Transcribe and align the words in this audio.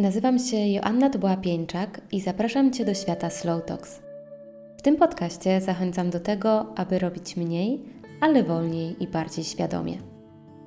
Nazywam 0.00 0.38
się 0.38 0.56
Joanna 0.56 1.10
Dubła-Pieńczak 1.10 2.00
i 2.12 2.20
zapraszam 2.20 2.72
Cię 2.72 2.84
do 2.84 2.94
świata 2.94 3.30
Slow 3.30 3.64
Talks. 3.64 4.00
W 4.76 4.82
tym 4.82 4.96
podcaście 4.96 5.60
zachęcam 5.60 6.10
do 6.10 6.20
tego, 6.20 6.66
aby 6.76 6.98
robić 6.98 7.36
mniej, 7.36 7.80
ale 8.20 8.42
wolniej 8.42 9.02
i 9.02 9.06
bardziej 9.06 9.44
świadomie. 9.44 9.98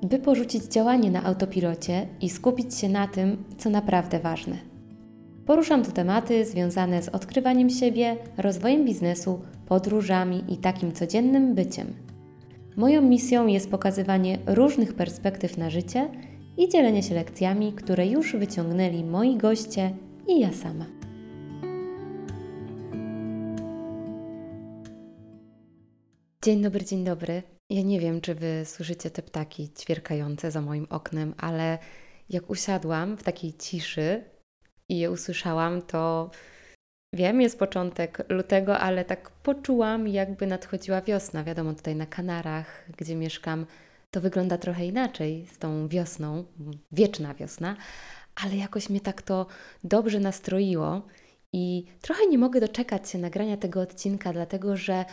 By 0.03 0.19
porzucić 0.19 0.63
działanie 0.63 1.11
na 1.11 1.23
autopilocie 1.23 2.07
i 2.21 2.29
skupić 2.29 2.75
się 2.75 2.89
na 2.89 3.07
tym, 3.07 3.43
co 3.57 3.69
naprawdę 3.69 4.19
ważne. 4.19 4.57
Poruszam 5.45 5.85
tu 5.85 5.91
tematy 5.91 6.45
związane 6.45 7.01
z 7.01 7.09
odkrywaniem 7.09 7.69
siebie, 7.69 8.17
rozwojem 8.37 8.85
biznesu, 8.85 9.41
podróżami 9.65 10.43
i 10.49 10.57
takim 10.57 10.91
codziennym 10.91 11.55
byciem. 11.55 11.93
Moją 12.77 13.01
misją 13.01 13.47
jest 13.47 13.71
pokazywanie 13.71 14.37
różnych 14.45 14.93
perspektyw 14.93 15.57
na 15.57 15.69
życie– 15.69 16.09
i 16.57 16.69
dzielenie 16.69 17.03
się 17.03 17.15
lekcjami, 17.15 17.73
które 17.73 18.07
już 18.07 18.35
wyciągnęli 18.35 19.03
moi 19.03 19.37
goście 19.37 19.95
i 20.27 20.39
ja 20.39 20.53
sama. 20.53 20.85
Dzień 26.43 26.61
dobry, 26.61 26.85
dzień 26.85 27.03
dobry. 27.03 27.43
Ja 27.69 27.81
nie 27.81 27.99
wiem, 27.99 28.21
czy 28.21 28.35
Wy 28.35 28.65
słyszycie 28.65 29.09
te 29.11 29.21
ptaki 29.21 29.69
ćwierkające 29.69 30.51
za 30.51 30.61
moim 30.61 30.87
oknem, 30.89 31.33
ale 31.37 31.77
jak 32.29 32.49
usiadłam 32.49 33.17
w 33.17 33.23
takiej 33.23 33.53
ciszy 33.53 34.23
i 34.89 34.99
je 34.99 35.11
usłyszałam, 35.11 35.81
to 35.81 36.31
wiem, 37.13 37.41
jest 37.41 37.59
początek 37.59 38.25
lutego, 38.29 38.79
ale 38.79 39.05
tak 39.05 39.29
poczułam, 39.29 40.07
jakby 40.07 40.47
nadchodziła 40.47 41.01
wiosna. 41.01 41.43
Wiadomo, 41.43 41.73
tutaj 41.73 41.95
na 41.95 42.05
Kanarach, 42.05 42.85
gdzie 42.97 43.15
mieszkam, 43.15 43.65
to 44.13 44.21
wygląda 44.21 44.57
trochę 44.57 44.85
inaczej 44.85 45.47
z 45.53 45.57
tą 45.57 45.87
wiosną, 45.87 46.43
wieczna 46.91 47.33
wiosna, 47.33 47.75
ale 48.35 48.55
jakoś 48.55 48.89
mnie 48.89 49.01
tak 49.01 49.21
to 49.21 49.45
dobrze 49.83 50.19
nastroiło 50.19 51.01
i 51.53 51.85
trochę 52.01 52.27
nie 52.27 52.37
mogę 52.37 52.59
doczekać 52.59 53.09
się 53.09 53.17
nagrania 53.17 53.57
tego 53.57 53.81
odcinka, 53.81 54.33
dlatego 54.33 54.77
że 54.77 55.05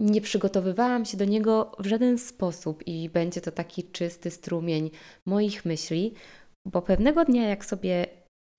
nie 0.00 0.20
przygotowywałam 0.20 1.04
się 1.04 1.16
do 1.16 1.24
niego 1.24 1.72
w 1.78 1.86
żaden 1.86 2.18
sposób 2.18 2.86
i 2.86 3.10
będzie 3.10 3.40
to 3.40 3.52
taki 3.52 3.84
czysty 3.84 4.30
strumień 4.30 4.90
moich 5.26 5.64
myśli, 5.64 6.14
bo 6.66 6.82
pewnego 6.82 7.24
dnia, 7.24 7.48
jak 7.48 7.64
sobie 7.64 8.06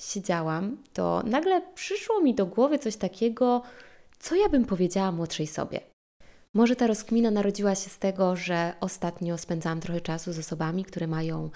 siedziałam, 0.01 0.83
to 0.93 1.23
nagle 1.25 1.61
przyszło 1.75 2.21
mi 2.21 2.35
do 2.35 2.45
głowy 2.45 2.79
coś 2.79 2.95
takiego, 2.95 3.61
co 4.19 4.35
ja 4.35 4.49
bym 4.49 4.65
powiedziała 4.65 5.11
młodszej 5.11 5.47
sobie. 5.47 5.79
Może 6.57 6.75
ta 6.75 6.87
rozkmina 6.87 7.31
narodziła 7.31 7.75
się 7.75 7.89
z 7.89 7.99
tego, 7.99 8.35
że 8.35 8.73
ostatnio 8.79 9.37
spędzałam 9.37 9.79
trochę 9.79 10.01
czasu 10.01 10.33
z 10.33 10.39
osobami, 10.39 10.85
które 10.85 11.07
mają 11.07 11.49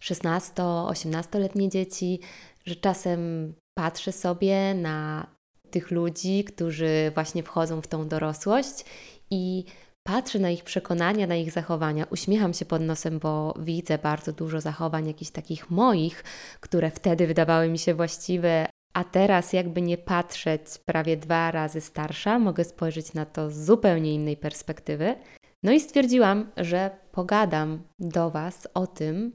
16-18-letnie 0.00 1.68
dzieci, 1.68 2.20
że 2.66 2.76
czasem 2.76 3.52
patrzę 3.74 4.12
sobie 4.12 4.74
na 4.74 5.26
tych 5.70 5.90
ludzi, 5.90 6.44
którzy 6.44 7.12
właśnie 7.14 7.42
wchodzą 7.42 7.80
w 7.80 7.86
tą 7.86 8.08
dorosłość 8.08 8.84
i 9.30 9.64
patrzę 10.02 10.38
na 10.38 10.50
ich 10.50 10.64
przekonania, 10.64 11.26
na 11.26 11.36
ich 11.36 11.52
zachowania, 11.52 12.06
uśmiecham 12.10 12.54
się 12.54 12.64
pod 12.64 12.82
nosem, 12.82 13.18
bo 13.18 13.54
widzę 13.58 13.98
bardzo 13.98 14.32
dużo 14.32 14.60
zachowań 14.60 15.06
jakichś 15.06 15.30
takich 15.30 15.70
moich, 15.70 16.24
które 16.60 16.90
wtedy 16.90 17.26
wydawały 17.26 17.68
mi 17.68 17.78
się 17.78 17.94
właściwe, 17.94 18.66
a 18.98 19.04
teraz, 19.04 19.52
jakby 19.52 19.82
nie 19.82 19.98
patrzeć, 19.98 20.62
prawie 20.84 21.16
dwa 21.16 21.50
razy 21.50 21.80
starsza, 21.80 22.38
mogę 22.38 22.64
spojrzeć 22.64 23.14
na 23.14 23.26
to 23.26 23.50
z 23.50 23.64
zupełnie 23.64 24.14
innej 24.14 24.36
perspektywy. 24.36 25.14
No 25.62 25.72
i 25.72 25.80
stwierdziłam, 25.80 26.50
że 26.56 26.90
pogadam 27.12 27.82
do 27.98 28.30
Was 28.30 28.68
o 28.74 28.86
tym, 28.86 29.32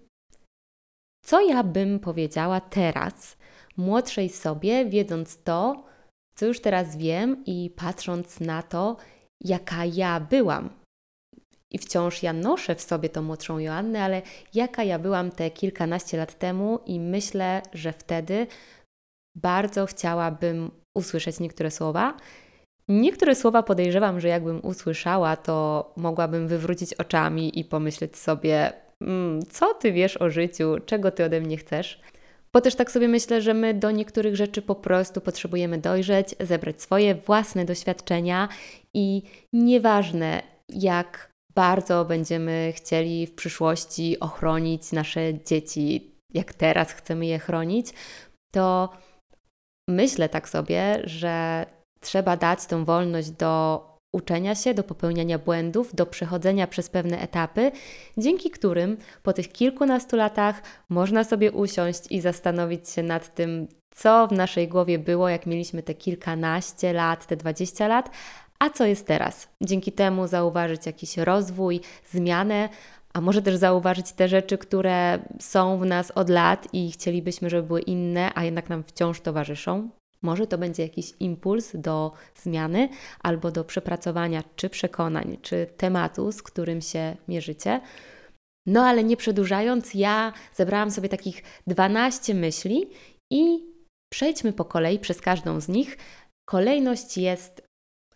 co 1.26 1.42
ja 1.42 1.64
bym 1.64 2.00
powiedziała 2.00 2.62
teraz, 2.62 3.38
młodszej 3.78 4.30
sobie, 4.30 4.86
wiedząc 4.86 5.44
to, 5.44 5.84
co 6.36 6.46
już 6.46 6.62
teraz 6.62 6.98
wiem 6.98 7.44
i 7.46 7.70
patrząc 7.76 8.40
na 8.40 8.64
to, 8.64 8.98
jaka 9.42 9.86
ja 9.86 10.20
byłam. 10.20 10.70
I 11.72 11.78
wciąż 11.78 12.24
ja 12.24 12.34
noszę 12.34 12.76
w 12.76 12.82
sobie 12.82 13.10
tą 13.10 13.22
młodszą 13.22 13.60
Joannę, 13.60 14.04
ale 14.04 14.22
jaka 14.54 14.84
ja 14.84 15.00
byłam 15.00 15.32
te 15.32 15.52
kilkanaście 15.52 16.18
lat 16.18 16.40
temu, 16.40 16.80
i 16.86 17.00
myślę, 17.00 17.62
że 17.74 17.94
wtedy 17.94 18.48
bardzo 19.36 19.86
chciałabym 19.86 20.72
usłyszeć 20.98 21.40
niektóre 21.40 21.72
słowa. 21.72 22.18
Niektóre 22.88 23.36
słowa 23.36 23.64
podejrzewam, 23.64 24.20
że 24.20 24.28
jakbym 24.28 24.66
usłyszała, 24.66 25.36
to 25.36 25.94
mogłabym 25.98 26.48
wywrócić 26.48 26.94
oczami 26.94 27.60
i 27.60 27.66
pomyśleć 27.66 28.18
sobie, 28.18 28.74
mmm, 29.02 29.42
co 29.46 29.74
ty 29.74 29.92
wiesz 29.92 30.18
o 30.18 30.30
życiu, 30.30 30.76
czego 30.86 31.12
ty 31.12 31.26
ode 31.26 31.42
mnie 31.42 31.58
chcesz. 31.58 32.02
Bo 32.54 32.62
też 32.62 32.76
tak 32.76 32.92
sobie 32.92 33.08
myślę, 33.08 33.42
że 33.42 33.54
my 33.54 33.74
do 33.74 33.92
niektórych 33.92 34.36
rzeczy 34.36 34.62
po 34.62 34.76
prostu 34.76 35.22
potrzebujemy 35.22 35.78
dojrzeć, 35.78 36.36
zebrać 36.40 36.82
swoje 36.82 37.16
własne 37.16 37.66
doświadczenia 37.66 38.50
i 38.94 39.22
nieważne 39.54 40.42
jak 40.70 41.32
bardzo 41.56 42.06
będziemy 42.06 42.74
chcieli 42.76 43.28
w 43.28 43.36
przyszłości 43.36 44.20
ochronić 44.20 44.92
nasze 44.92 45.44
dzieci, 45.44 46.12
jak 46.34 46.54
teraz 46.54 46.92
chcemy 46.92 47.26
je 47.26 47.40
chronić, 47.40 47.94
to 48.52 48.90
myślę 49.90 50.30
tak 50.30 50.50
sobie, 50.50 51.02
że 51.04 51.66
trzeba 52.00 52.38
dać 52.38 52.66
tą 52.66 52.86
wolność 52.86 53.32
do 53.32 53.84
uczenia 54.14 54.56
się, 54.56 54.74
do 54.74 54.84
popełniania 54.84 55.40
błędów, 55.40 55.96
do 55.96 56.06
przechodzenia 56.06 56.68
przez 56.68 56.90
pewne 56.90 57.20
etapy, 57.22 57.72
dzięki 58.18 58.50
którym 58.50 58.98
po 59.24 59.34
tych 59.34 59.52
kilkunastu 59.52 60.16
latach 60.16 60.62
można 60.90 61.24
sobie 61.24 61.52
usiąść 61.52 62.02
i 62.10 62.22
zastanowić 62.22 62.90
się 62.90 63.04
nad 63.04 63.36
tym, 63.36 63.68
co 63.96 64.28
w 64.28 64.32
naszej 64.32 64.68
głowie 64.68 65.00
było, 65.00 65.30
jak 65.30 65.46
mieliśmy 65.46 65.84
te 65.84 65.94
kilkanaście 65.94 66.94
lat, 66.94 67.28
te 67.28 67.36
dwadzieścia 67.36 67.88
lat, 67.88 68.10
a 68.60 68.70
co 68.70 68.86
jest 68.86 69.08
teraz. 69.08 69.48
Dzięki 69.62 69.92
temu 69.92 70.28
zauważyć 70.28 70.86
jakiś 70.86 71.18
rozwój, 71.18 71.82
zmianę, 72.12 72.70
a 73.14 73.22
może 73.22 73.42
też 73.42 73.56
zauważyć 73.56 74.12
te 74.12 74.28
rzeczy, 74.28 74.58
które 74.58 75.20
są 75.40 75.78
w 75.78 75.86
nas 75.86 76.12
od 76.12 76.30
lat 76.30 76.68
i 76.74 76.92
chcielibyśmy, 76.92 77.50
żeby 77.50 77.68
były 77.68 77.82
inne, 77.82 78.32
a 78.36 78.44
jednak 78.44 78.70
nam 78.70 78.84
wciąż 78.84 79.22
towarzyszą. 79.22 79.90
Może 80.22 80.48
to 80.48 80.58
będzie 80.58 80.84
jakiś 80.84 81.14
impuls 81.20 81.72
do 81.74 82.12
zmiany 82.36 82.90
albo 83.20 83.52
do 83.52 83.64
przepracowania 83.64 84.44
czy 84.56 84.70
przekonań, 84.70 85.38
czy 85.42 85.68
tematu, 85.78 86.32
z 86.32 86.44
którym 86.44 86.82
się 86.82 87.16
mierzycie. 87.28 87.82
No 88.66 88.86
ale 88.86 89.04
nie 89.04 89.18
przedłużając, 89.18 89.94
ja 89.94 90.34
zebrałam 90.54 90.92
sobie 90.92 91.10
takich 91.10 91.44
12 91.68 92.34
myśli 92.34 92.90
i 93.32 93.64
przejdźmy 94.10 94.54
po 94.54 94.66
kolei 94.66 95.00
przez 95.00 95.22
każdą 95.22 95.60
z 95.60 95.68
nich. 95.68 95.98
Kolejność 96.46 97.18
jest 97.18 97.62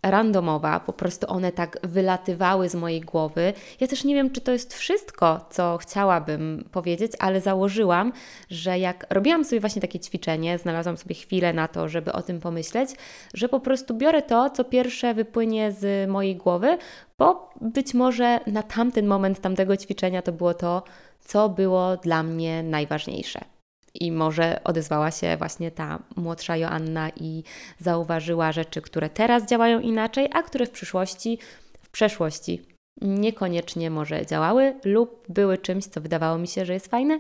randomowa, 0.03 0.79
po 0.79 0.93
prostu 0.93 1.27
one 1.29 1.51
tak 1.51 1.77
wylatywały 1.83 2.69
z 2.69 2.75
mojej 2.75 3.01
głowy. 3.01 3.53
Ja 3.79 3.87
też 3.87 4.03
nie 4.03 4.15
wiem, 4.15 4.31
czy 4.31 4.41
to 4.41 4.51
jest 4.51 4.73
wszystko, 4.73 5.45
co 5.49 5.77
chciałabym 5.81 6.69
powiedzieć, 6.71 7.11
ale 7.19 7.41
założyłam, 7.41 8.13
że 8.49 8.79
jak 8.79 9.05
robiłam 9.09 9.45
sobie 9.45 9.59
właśnie 9.59 9.81
takie 9.81 9.99
ćwiczenie, 9.99 10.57
znalazłam 10.57 10.97
sobie 10.97 11.15
chwilę 11.15 11.53
na 11.53 11.67
to, 11.67 11.89
żeby 11.89 12.13
o 12.13 12.21
tym 12.21 12.39
pomyśleć, 12.39 12.89
że 13.33 13.49
po 13.49 13.59
prostu 13.59 13.93
biorę 13.93 14.21
to, 14.21 14.49
co 14.49 14.63
pierwsze 14.63 15.13
wypłynie 15.13 15.71
z 15.71 16.09
mojej 16.09 16.35
głowy, 16.35 16.77
bo 17.17 17.49
być 17.61 17.93
może 17.93 18.39
na 18.47 18.63
tamten 18.63 19.07
moment 19.07 19.41
tamtego 19.41 19.77
ćwiczenia 19.77 20.21
to 20.21 20.31
było 20.31 20.53
to, 20.53 20.83
co 21.19 21.49
było 21.49 21.97
dla 21.97 22.23
mnie 22.23 22.63
najważniejsze. 22.63 23.56
I 24.01 24.11
może 24.11 24.63
odezwała 24.63 25.11
się 25.11 25.37
właśnie 25.37 25.71
ta 25.71 25.99
młodsza 26.15 26.57
Joanna 26.57 27.09
i 27.09 27.43
zauważyła 27.79 28.51
rzeczy, 28.51 28.81
które 28.81 29.09
teraz 29.09 29.45
działają 29.45 29.79
inaczej, 29.79 30.29
a 30.33 30.43
które 30.43 30.65
w 30.65 30.71
przyszłości, 30.71 31.39
w 31.81 31.89
przeszłości 31.89 32.61
niekoniecznie 33.01 33.89
może 33.89 34.25
działały 34.25 34.75
lub 34.85 35.25
były 35.29 35.57
czymś, 35.57 35.85
co 35.85 36.01
wydawało 36.01 36.37
mi 36.37 36.47
się, 36.47 36.65
że 36.65 36.73
jest 36.73 36.87
fajne, 36.87 37.19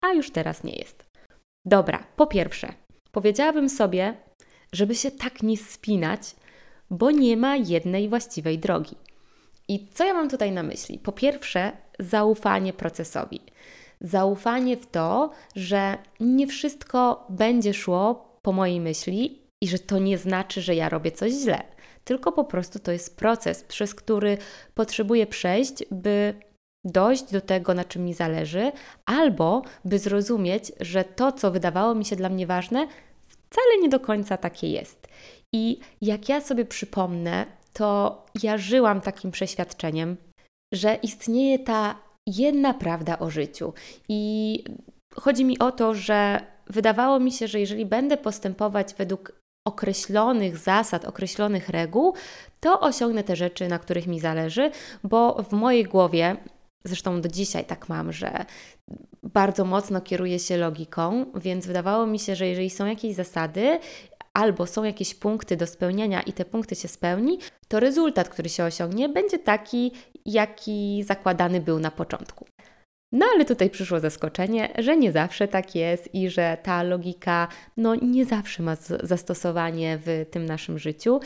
a 0.00 0.12
już 0.12 0.30
teraz 0.30 0.64
nie 0.64 0.76
jest. 0.76 1.04
Dobra, 1.64 2.06
po 2.16 2.26
pierwsze, 2.26 2.72
powiedziałabym 3.12 3.68
sobie, 3.68 4.14
żeby 4.72 4.94
się 4.94 5.10
tak 5.10 5.42
nie 5.42 5.56
spinać, 5.56 6.36
bo 6.90 7.10
nie 7.10 7.36
ma 7.36 7.56
jednej 7.56 8.08
właściwej 8.08 8.58
drogi. 8.58 8.96
I 9.68 9.88
co 9.94 10.04
ja 10.04 10.14
mam 10.14 10.30
tutaj 10.30 10.52
na 10.52 10.62
myśli? 10.62 10.98
Po 10.98 11.12
pierwsze, 11.12 11.72
zaufanie 11.98 12.72
procesowi 12.72 13.40
zaufanie 14.00 14.76
w 14.76 14.86
to, 14.86 15.30
że 15.56 15.98
nie 16.20 16.46
wszystko 16.46 17.26
będzie 17.28 17.74
szło 17.74 18.36
po 18.42 18.52
mojej 18.52 18.80
myśli 18.80 19.42
i 19.64 19.68
że 19.68 19.78
to 19.78 19.98
nie 19.98 20.18
znaczy, 20.18 20.62
że 20.62 20.74
ja 20.74 20.88
robię 20.88 21.12
coś 21.12 21.32
źle, 21.32 21.62
tylko 22.04 22.32
po 22.32 22.44
prostu 22.44 22.78
to 22.78 22.92
jest 22.92 23.16
proces, 23.16 23.64
przez 23.64 23.94
który 23.94 24.38
potrzebuję 24.74 25.26
przejść, 25.26 25.84
by 25.90 26.34
dojść 26.84 27.32
do 27.32 27.40
tego, 27.40 27.74
na 27.74 27.84
czym 27.84 28.04
mi 28.04 28.14
zależy, 28.14 28.72
albo 29.06 29.62
by 29.84 29.98
zrozumieć, 29.98 30.72
że 30.80 31.04
to, 31.04 31.32
co 31.32 31.50
wydawało 31.50 31.94
mi 31.94 32.04
się 32.04 32.16
dla 32.16 32.28
mnie 32.28 32.46
ważne, 32.46 32.88
wcale 33.26 33.78
nie 33.82 33.88
do 33.88 34.00
końca 34.00 34.36
takie 34.36 34.68
jest. 34.68 35.08
I 35.54 35.78
jak 36.02 36.28
ja 36.28 36.40
sobie 36.40 36.64
przypomnę, 36.64 37.46
to 37.72 38.22
ja 38.42 38.58
żyłam 38.58 39.00
takim 39.00 39.30
przeświadczeniem, 39.30 40.16
że 40.74 40.94
istnieje 40.94 41.58
ta 41.58 42.05
jedna 42.26 42.74
prawda 42.74 43.18
o 43.18 43.30
życiu. 43.30 43.72
I 44.08 44.64
chodzi 45.14 45.44
mi 45.44 45.58
o 45.58 45.72
to, 45.72 45.94
że 45.94 46.40
wydawało 46.66 47.20
mi 47.20 47.32
się, 47.32 47.48
że 47.48 47.60
jeżeli 47.60 47.86
będę 47.86 48.16
postępować 48.16 48.94
według 48.94 49.32
określonych 49.66 50.58
zasad, 50.58 51.04
określonych 51.04 51.68
reguł, 51.68 52.14
to 52.60 52.80
osiągnę 52.80 53.24
te 53.24 53.36
rzeczy, 53.36 53.68
na 53.68 53.78
których 53.78 54.06
mi 54.06 54.20
zależy, 54.20 54.70
bo 55.04 55.42
w 55.42 55.52
mojej 55.52 55.84
głowie, 55.84 56.36
zresztą 56.84 57.20
do 57.20 57.28
dzisiaj 57.28 57.64
tak 57.64 57.88
mam, 57.88 58.12
że 58.12 58.44
bardzo 59.22 59.64
mocno 59.64 60.00
kieruję 60.00 60.38
się 60.38 60.56
logiką, 60.56 61.26
więc 61.34 61.66
wydawało 61.66 62.06
mi 62.06 62.18
się, 62.18 62.36
że 62.36 62.46
jeżeli 62.46 62.70
są 62.70 62.86
jakieś 62.86 63.14
zasady, 63.14 63.78
albo 64.36 64.66
są 64.66 64.84
jakieś 64.84 65.14
punkty 65.14 65.56
do 65.56 65.66
spełnienia 65.66 66.22
i 66.22 66.32
te 66.32 66.44
punkty 66.44 66.74
się 66.74 66.88
spełni, 66.88 67.38
to 67.68 67.80
rezultat, 67.80 68.28
który 68.28 68.48
się 68.48 68.64
osiągnie, 68.64 69.08
będzie 69.08 69.38
taki, 69.38 69.92
jaki 70.26 71.02
zakładany 71.02 71.60
był 71.60 71.78
na 71.78 71.90
początku. 71.90 72.46
No 73.12 73.26
ale 73.34 73.44
tutaj 73.44 73.70
przyszło 73.70 74.00
zaskoczenie, 74.00 74.74
że 74.78 74.96
nie 74.96 75.12
zawsze 75.12 75.48
tak 75.48 75.74
jest 75.74 76.14
i 76.14 76.30
że 76.30 76.58
ta 76.62 76.82
logika 76.82 77.48
no 77.76 77.94
nie 77.94 78.24
zawsze 78.24 78.62
ma 78.62 78.76
zastosowanie 79.02 79.98
w 80.06 80.26
tym 80.30 80.46
naszym 80.46 80.78
życiu. 80.78 81.20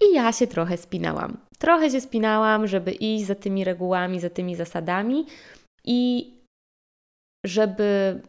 I 0.00 0.14
ja 0.14 0.32
się 0.32 0.46
trochę 0.46 0.76
spinałam. 0.76 1.36
Trochę 1.58 1.90
się 1.90 2.00
spinałam, 2.00 2.66
żeby 2.66 2.92
iść 2.92 3.26
za 3.26 3.34
tymi 3.34 3.64
regułami, 3.64 4.20
za 4.20 4.30
tymi 4.30 4.56
zasadami 4.56 5.26
i 5.84 6.30
żeby 7.46 8.20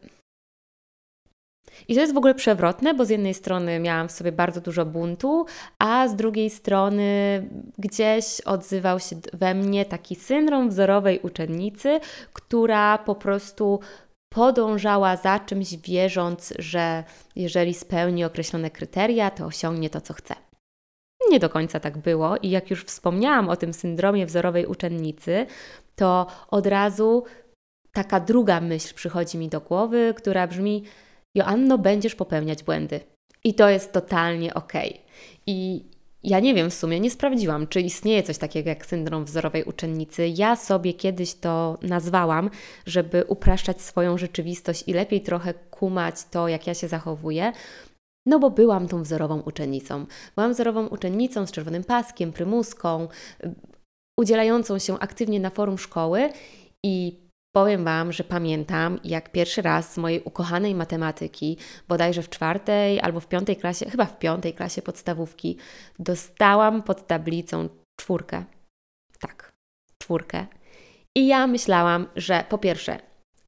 i 1.88 1.94
to 1.94 2.00
jest 2.00 2.14
w 2.14 2.16
ogóle 2.16 2.34
przewrotne, 2.34 2.94
bo 2.94 3.04
z 3.04 3.10
jednej 3.10 3.34
strony 3.34 3.80
miałam 3.80 4.08
w 4.08 4.12
sobie 4.12 4.32
bardzo 4.32 4.60
dużo 4.60 4.86
buntu, 4.86 5.46
a 5.78 6.08
z 6.08 6.16
drugiej 6.16 6.50
strony 6.50 7.04
gdzieś 7.78 8.40
odzywał 8.40 9.00
się 9.00 9.16
we 9.32 9.54
mnie 9.54 9.84
taki 9.84 10.14
syndrom 10.14 10.68
wzorowej 10.68 11.20
uczennicy, 11.20 12.00
która 12.32 12.98
po 12.98 13.14
prostu 13.14 13.80
podążała 14.32 15.16
za 15.16 15.38
czymś, 15.38 15.76
wierząc, 15.76 16.54
że 16.58 17.04
jeżeli 17.36 17.74
spełni 17.74 18.24
określone 18.24 18.70
kryteria, 18.70 19.30
to 19.30 19.46
osiągnie 19.46 19.90
to, 19.90 20.00
co 20.00 20.14
chce. 20.14 20.34
Nie 21.30 21.40
do 21.40 21.50
końca 21.50 21.80
tak 21.80 21.98
było, 21.98 22.36
i 22.36 22.50
jak 22.50 22.70
już 22.70 22.84
wspomniałam 22.84 23.48
o 23.48 23.56
tym 23.56 23.74
syndromie 23.74 24.26
wzorowej 24.26 24.66
uczennicy, 24.66 25.46
to 25.96 26.26
od 26.50 26.66
razu 26.66 27.24
taka 27.92 28.20
druga 28.20 28.60
myśl 28.60 28.94
przychodzi 28.94 29.38
mi 29.38 29.48
do 29.48 29.60
głowy, 29.60 30.14
która 30.16 30.46
brzmi: 30.46 30.84
Joanno, 31.34 31.78
będziesz 31.78 32.14
popełniać 32.14 32.62
błędy. 32.62 33.00
I 33.44 33.54
to 33.54 33.68
jest 33.68 33.92
totalnie 33.92 34.54
ok. 34.54 34.72
I 35.46 35.84
ja 36.24 36.40
nie 36.40 36.54
wiem 36.54 36.70
w 36.70 36.74
sumie, 36.74 37.00
nie 37.00 37.10
sprawdziłam, 37.10 37.66
czy 37.66 37.80
istnieje 37.80 38.22
coś 38.22 38.38
takiego 38.38 38.68
jak 38.68 38.86
syndrom 38.86 39.24
wzorowej 39.24 39.64
uczennicy. 39.64 40.28
Ja 40.28 40.56
sobie 40.56 40.94
kiedyś 40.94 41.34
to 41.34 41.78
nazwałam, 41.82 42.50
żeby 42.86 43.24
upraszczać 43.24 43.80
swoją 43.80 44.18
rzeczywistość 44.18 44.84
i 44.86 44.92
lepiej 44.92 45.20
trochę 45.20 45.54
kumać 45.54 46.14
to, 46.30 46.48
jak 46.48 46.66
ja 46.66 46.74
się 46.74 46.88
zachowuję. 46.88 47.52
No 48.26 48.38
bo 48.38 48.50
byłam 48.50 48.88
tą 48.88 49.02
wzorową 49.02 49.40
uczennicą. 49.40 50.06
Byłam 50.34 50.52
wzorową 50.52 50.86
uczennicą 50.86 51.46
z 51.46 51.52
czerwonym 51.52 51.84
paskiem, 51.84 52.32
prymuską, 52.32 53.08
udzielającą 54.20 54.78
się 54.78 54.98
aktywnie 54.98 55.40
na 55.40 55.50
forum 55.50 55.78
szkoły 55.78 56.30
i 56.84 57.21
Powiem 57.54 57.84
Wam, 57.84 58.12
że 58.12 58.24
pamiętam, 58.24 59.00
jak 59.04 59.32
pierwszy 59.32 59.62
raz 59.62 59.92
z 59.92 59.98
mojej 59.98 60.22
ukochanej 60.22 60.74
matematyki, 60.74 61.56
bodajże 61.88 62.22
w 62.22 62.28
czwartej 62.28 63.00
albo 63.00 63.20
w 63.20 63.28
piątej 63.28 63.56
klasie, 63.56 63.90
chyba 63.90 64.04
w 64.04 64.18
piątej 64.18 64.54
klasie 64.54 64.82
podstawówki, 64.82 65.56
dostałam 65.98 66.82
pod 66.82 67.06
tablicą 67.06 67.68
czwórkę. 68.00 68.44
Tak, 69.20 69.52
czwórkę. 69.98 70.46
I 71.16 71.26
ja 71.26 71.46
myślałam, 71.46 72.06
że 72.16 72.44
po 72.48 72.58
pierwsze, 72.58 72.98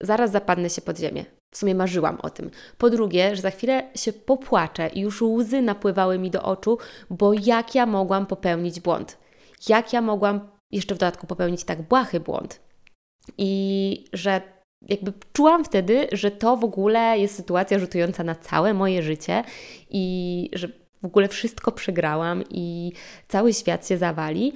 zaraz 0.00 0.30
zapadnę 0.30 0.70
się 0.70 0.82
pod 0.82 0.98
ziemię. 0.98 1.24
W 1.54 1.58
sumie 1.58 1.74
marzyłam 1.74 2.20
o 2.22 2.30
tym. 2.30 2.50
Po 2.78 2.90
drugie, 2.90 3.36
że 3.36 3.42
za 3.42 3.50
chwilę 3.50 3.90
się 3.94 4.12
popłaczę 4.12 4.88
i 4.88 5.00
już 5.00 5.22
łzy 5.22 5.62
napływały 5.62 6.18
mi 6.18 6.30
do 6.30 6.42
oczu, 6.42 6.78
bo 7.10 7.32
jak 7.32 7.74
ja 7.74 7.86
mogłam 7.86 8.26
popełnić 8.26 8.80
błąd? 8.80 9.18
Jak 9.68 9.92
ja 9.92 10.00
mogłam 10.00 10.48
jeszcze 10.72 10.94
w 10.94 10.98
dodatku 10.98 11.26
popełnić 11.26 11.64
tak 11.64 11.82
błahy 11.82 12.20
błąd? 12.20 12.63
I 13.38 14.04
że 14.12 14.42
jakby 14.88 15.12
czułam 15.32 15.64
wtedy, 15.64 16.06
że 16.12 16.30
to 16.30 16.56
w 16.56 16.64
ogóle 16.64 17.18
jest 17.18 17.36
sytuacja 17.36 17.78
rzutująca 17.78 18.24
na 18.24 18.34
całe 18.34 18.74
moje 18.74 19.02
życie 19.02 19.44
i 19.90 20.50
że 20.52 20.68
w 21.02 21.06
ogóle 21.06 21.28
wszystko 21.28 21.72
przegrałam 21.72 22.44
i 22.50 22.92
cały 23.28 23.52
świat 23.52 23.88
się 23.88 23.98
zawali. 23.98 24.52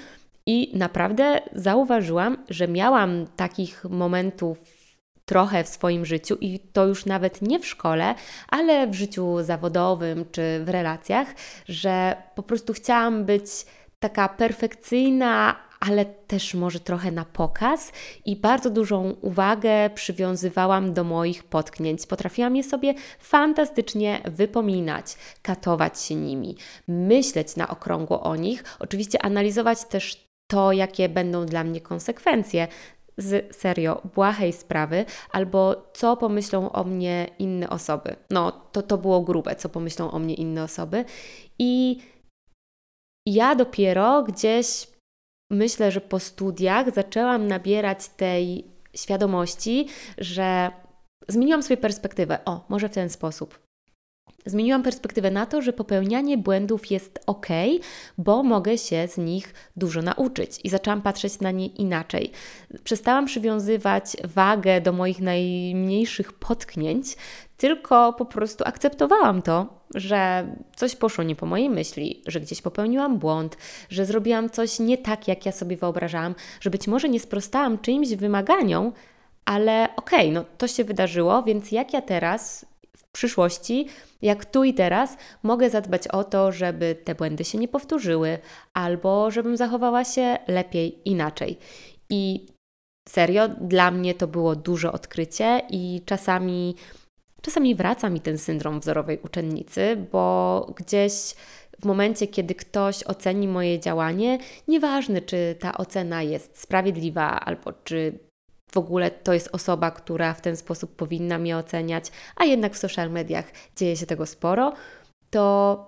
I 0.46 0.72
naprawdę 0.74 1.40
zauważyłam, 1.54 2.44
że 2.48 2.68
miałam 2.68 3.26
takich 3.36 3.84
momentów 3.84 4.58
trochę 5.24 5.64
w 5.64 5.68
swoim 5.68 6.06
życiu 6.06 6.36
i 6.40 6.58
to 6.58 6.86
już 6.86 7.06
nawet 7.06 7.42
nie 7.42 7.58
w 7.58 7.66
szkole, 7.66 8.14
ale 8.48 8.86
w 8.86 8.94
życiu 8.94 9.42
zawodowym 9.42 10.24
czy 10.32 10.60
w 10.64 10.68
relacjach, 10.68 11.28
że 11.68 12.16
po 12.34 12.42
prostu 12.42 12.72
chciałam 12.72 13.24
być 13.24 13.50
taka 13.98 14.28
perfekcyjna, 14.28 15.56
ale 15.80 16.04
też 16.04 16.54
może 16.54 16.80
trochę 16.80 17.10
na 17.10 17.24
pokaz 17.24 17.92
i 18.24 18.36
bardzo 18.36 18.70
dużą 18.70 19.14
uwagę 19.20 19.90
przywiązywałam 19.94 20.92
do 20.92 21.04
moich 21.04 21.44
potknięć. 21.44 22.06
Potrafiłam 22.06 22.56
je 22.56 22.64
sobie 22.64 22.94
fantastycznie 23.18 24.20
wypominać, 24.24 25.16
katować 25.42 26.00
się 26.02 26.14
nimi, 26.14 26.56
myśleć 26.88 27.56
na 27.56 27.68
okrągło 27.68 28.22
o 28.22 28.36
nich, 28.36 28.64
oczywiście 28.78 29.22
analizować 29.22 29.84
też 29.84 30.28
to, 30.50 30.72
jakie 30.72 31.08
będą 31.08 31.46
dla 31.46 31.64
mnie 31.64 31.80
konsekwencje 31.80 32.68
z 33.18 33.56
serio 33.56 34.02
błahej 34.14 34.52
sprawy, 34.52 35.04
albo 35.30 35.90
co 35.94 36.16
pomyślą 36.16 36.72
o 36.72 36.84
mnie 36.84 37.26
inne 37.38 37.70
osoby. 37.70 38.16
No, 38.30 38.52
to, 38.72 38.82
to 38.82 38.98
było 38.98 39.20
grube, 39.20 39.56
co 39.56 39.68
pomyślą 39.68 40.10
o 40.10 40.18
mnie 40.18 40.34
inne 40.34 40.62
osoby. 40.62 41.04
I 41.58 41.98
ja 43.26 43.54
dopiero 43.54 44.22
gdzieś 44.22 44.86
myślę, 45.50 45.90
że 45.90 46.00
po 46.00 46.18
studiach 46.18 46.94
zaczęłam 46.94 47.46
nabierać 47.46 48.08
tej 48.08 48.64
świadomości, 48.94 49.86
że 50.18 50.70
zmieniłam 51.28 51.62
sobie 51.62 51.76
perspektywę. 51.76 52.38
O, 52.44 52.64
może 52.68 52.88
w 52.88 52.94
ten 52.94 53.10
sposób. 53.10 53.68
Zmieniłam 54.46 54.82
perspektywę 54.82 55.30
na 55.30 55.46
to, 55.46 55.62
że 55.62 55.72
popełnianie 55.72 56.38
błędów 56.38 56.90
jest 56.90 57.18
ok, 57.26 57.46
bo 58.18 58.42
mogę 58.42 58.78
się 58.78 59.08
z 59.08 59.18
nich 59.18 59.54
dużo 59.76 60.02
nauczyć 60.02 60.60
i 60.64 60.68
zaczęłam 60.68 61.02
patrzeć 61.02 61.40
na 61.40 61.50
nie 61.50 61.66
inaczej. 61.66 62.30
Przestałam 62.84 63.26
przywiązywać 63.26 64.16
wagę 64.24 64.80
do 64.80 64.92
moich 64.92 65.20
najmniejszych 65.20 66.32
potknięć, 66.32 67.16
tylko 67.56 68.12
po 68.12 68.24
prostu 68.24 68.64
akceptowałam 68.66 69.42
to, 69.42 69.77
że 69.94 70.46
coś 70.76 70.96
poszło 70.96 71.24
nie 71.24 71.36
po 71.36 71.46
mojej 71.46 71.70
myśli, 71.70 72.22
że 72.26 72.40
gdzieś 72.40 72.62
popełniłam 72.62 73.18
błąd, 73.18 73.56
że 73.90 74.06
zrobiłam 74.06 74.50
coś 74.50 74.78
nie 74.78 74.98
tak, 74.98 75.28
jak 75.28 75.46
ja 75.46 75.52
sobie 75.52 75.76
wyobrażałam, 75.76 76.34
że 76.60 76.70
być 76.70 76.86
może 76.86 77.08
nie 77.08 77.20
sprostałam 77.20 77.78
czyimś 77.78 78.08
wymaganiom, 78.08 78.92
ale 79.44 79.88
okej, 79.96 80.20
okay, 80.20 80.32
no 80.32 80.44
to 80.58 80.68
się 80.68 80.84
wydarzyło, 80.84 81.42
więc 81.42 81.72
jak 81.72 81.92
ja 81.92 82.02
teraz 82.02 82.66
w 82.96 83.12
przyszłości, 83.12 83.86
jak 84.22 84.44
tu 84.44 84.64
i 84.64 84.74
teraz, 84.74 85.16
mogę 85.42 85.70
zadbać 85.70 86.08
o 86.08 86.24
to, 86.24 86.52
żeby 86.52 86.96
te 87.04 87.14
błędy 87.14 87.44
się 87.44 87.58
nie 87.58 87.68
powtórzyły, 87.68 88.38
albo 88.74 89.30
żebym 89.30 89.56
zachowała 89.56 90.04
się 90.04 90.38
lepiej, 90.48 90.98
inaczej. 91.04 91.58
I 92.10 92.46
serio, 93.08 93.48
dla 93.48 93.90
mnie 93.90 94.14
to 94.14 94.26
było 94.26 94.56
duże 94.56 94.92
odkrycie 94.92 95.62
i 95.70 96.02
czasami 96.06 96.74
Czasami 97.42 97.74
wraca 97.74 98.10
mi 98.10 98.20
ten 98.20 98.38
syndrom 98.38 98.80
wzorowej 98.80 99.18
uczennicy, 99.22 99.96
bo 100.12 100.66
gdzieś 100.76 101.12
w 101.80 101.84
momencie, 101.84 102.26
kiedy 102.26 102.54
ktoś 102.54 103.02
oceni 103.02 103.48
moje 103.48 103.80
działanie, 103.80 104.38
nieważne 104.68 105.20
czy 105.20 105.56
ta 105.60 105.78
ocena 105.78 106.22
jest 106.22 106.60
sprawiedliwa 106.60 107.40
albo 107.40 107.72
czy 107.72 108.18
w 108.72 108.76
ogóle 108.76 109.10
to 109.10 109.32
jest 109.32 109.48
osoba, 109.52 109.90
która 109.90 110.34
w 110.34 110.40
ten 110.40 110.56
sposób 110.56 110.96
powinna 110.96 111.38
mnie 111.38 111.56
oceniać, 111.56 112.10
a 112.36 112.44
jednak 112.44 112.74
w 112.74 112.78
social 112.78 113.10
mediach 113.10 113.44
dzieje 113.76 113.96
się 113.96 114.06
tego 114.06 114.26
sporo, 114.26 114.72
to 115.30 115.84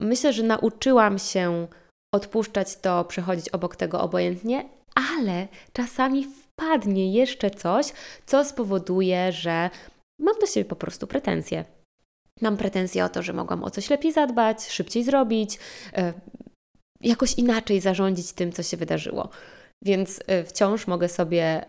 myślę, 0.00 0.32
że 0.32 0.42
nauczyłam 0.42 1.18
się 1.18 1.66
odpuszczać 2.14 2.76
to, 2.76 3.04
przechodzić 3.04 3.48
obok 3.48 3.76
tego 3.76 4.00
obojętnie, 4.00 4.68
ale 4.94 5.48
czasami 5.72 6.24
wpadnie 6.24 7.12
jeszcze 7.12 7.50
coś, 7.50 7.86
co 8.26 8.44
spowoduje, 8.44 9.32
że 9.32 9.70
mam 10.18 10.34
do 10.40 10.46
siebie 10.46 10.64
po 10.64 10.76
prostu 10.76 11.06
pretensje. 11.06 11.64
Mam 12.40 12.56
pretensje 12.56 13.04
o 13.04 13.08
to, 13.08 13.22
że 13.22 13.32
mogłam 13.32 13.64
o 13.64 13.70
coś 13.70 13.90
lepiej 13.90 14.12
zadbać, 14.12 14.68
szybciej 14.68 15.04
zrobić, 15.04 15.58
e, 15.92 16.12
jakoś 17.00 17.34
inaczej 17.34 17.80
zarządzić 17.80 18.32
tym, 18.32 18.52
co 18.52 18.62
się 18.62 18.76
wydarzyło. 18.76 19.28
Więc 19.84 20.20
e, 20.26 20.44
wciąż 20.44 20.86
mogę 20.86 21.08
sobie 21.08 21.66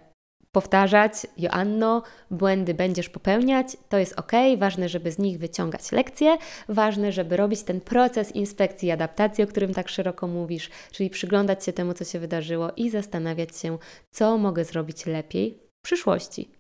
powtarzać, 0.52 1.14
Joanno, 1.38 2.04
błędy 2.32 2.74
będziesz 2.74 3.10
popełniać, 3.10 3.78
to 3.90 3.98
jest 3.98 4.20
ok, 4.20 4.32
ważne, 4.58 4.90
żeby 4.90 5.12
z 5.12 5.20
nich 5.20 5.40
wyciągać 5.40 5.92
lekcje, 5.92 6.38
ważne, 6.70 7.12
żeby 7.12 7.38
robić 7.38 7.64
ten 7.64 7.82
proces 7.82 8.32
inspekcji 8.32 8.88
i 8.88 8.92
adaptacji, 8.92 9.44
o 9.44 9.48
którym 9.48 9.74
tak 9.74 9.90
szeroko 9.90 10.28
mówisz, 10.28 10.70
czyli 10.92 11.10
przyglądać 11.10 11.66
się 11.66 11.74
temu, 11.74 11.94
co 11.94 12.04
się 12.06 12.20
wydarzyło 12.20 12.72
i 12.76 12.90
zastanawiać 12.90 13.58
się, 13.58 13.78
co 14.12 14.38
mogę 14.38 14.66
zrobić 14.66 15.06
lepiej 15.06 15.60
w 15.80 15.86
przyszłości. 15.86 16.57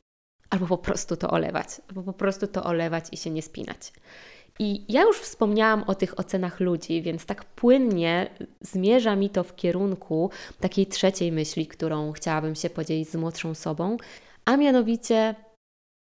Albo 0.49 0.67
po 0.67 0.77
prostu 0.77 1.17
to 1.17 1.29
olewać, 1.29 1.67
albo 1.89 2.03
po 2.03 2.13
prostu 2.13 2.47
to 2.47 2.63
olewać 2.63 3.05
i 3.11 3.17
się 3.17 3.29
nie 3.29 3.41
spinać. 3.41 3.93
I 4.59 4.93
ja 4.93 5.01
już 5.01 5.17
wspomniałam 5.17 5.83
o 5.87 5.95
tych 5.95 6.19
ocenach 6.19 6.59
ludzi, 6.59 7.01
więc 7.01 7.25
tak 7.25 7.45
płynnie 7.45 8.29
zmierza 8.61 9.15
mi 9.15 9.29
to 9.29 9.43
w 9.43 9.55
kierunku 9.55 10.29
takiej 10.59 10.87
trzeciej 10.87 11.31
myśli, 11.31 11.67
którą 11.67 12.11
chciałabym 12.11 12.55
się 12.55 12.69
podzielić 12.69 13.09
z 13.09 13.15
młodszą 13.15 13.55
sobą, 13.55 13.97
a 14.45 14.57
mianowicie 14.57 15.35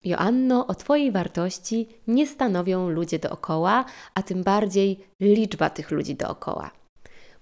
Joanno, 0.04 0.68
o 0.68 0.76
Twojej 0.76 1.12
wartości 1.12 1.88
nie 2.08 2.28
stanowią 2.28 2.90
ludzie 2.90 3.20
dookoła, 3.20 3.86
a 4.14 4.24
tym 4.24 4.44
bardziej 4.44 5.08
liczba 5.20 5.70
tych 5.70 5.92
ludzi 5.92 6.16
dookoła. 6.16 6.72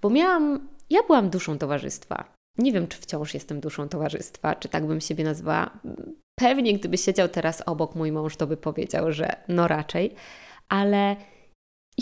Bo 0.01 0.09
miałam, 0.09 0.67
ja 0.89 0.99
byłam 1.07 1.29
duszą 1.29 1.57
towarzystwa. 1.57 2.33
Nie 2.57 2.71
wiem, 2.71 2.87
czy 2.87 2.97
wciąż 2.97 3.33
jestem 3.33 3.59
duszą 3.59 3.89
towarzystwa, 3.89 4.55
czy 4.55 4.69
tak 4.69 4.85
bym 4.85 5.01
siebie 5.01 5.23
nazwała. 5.23 5.79
Pewnie, 6.39 6.73
gdyby 6.73 6.97
siedział 6.97 7.29
teraz 7.29 7.63
obok 7.65 7.95
mój 7.95 8.11
mąż, 8.11 8.35
to 8.35 8.47
by 8.47 8.57
powiedział, 8.57 9.11
że 9.11 9.35
no 9.47 9.67
raczej, 9.67 10.15
ale 10.69 11.15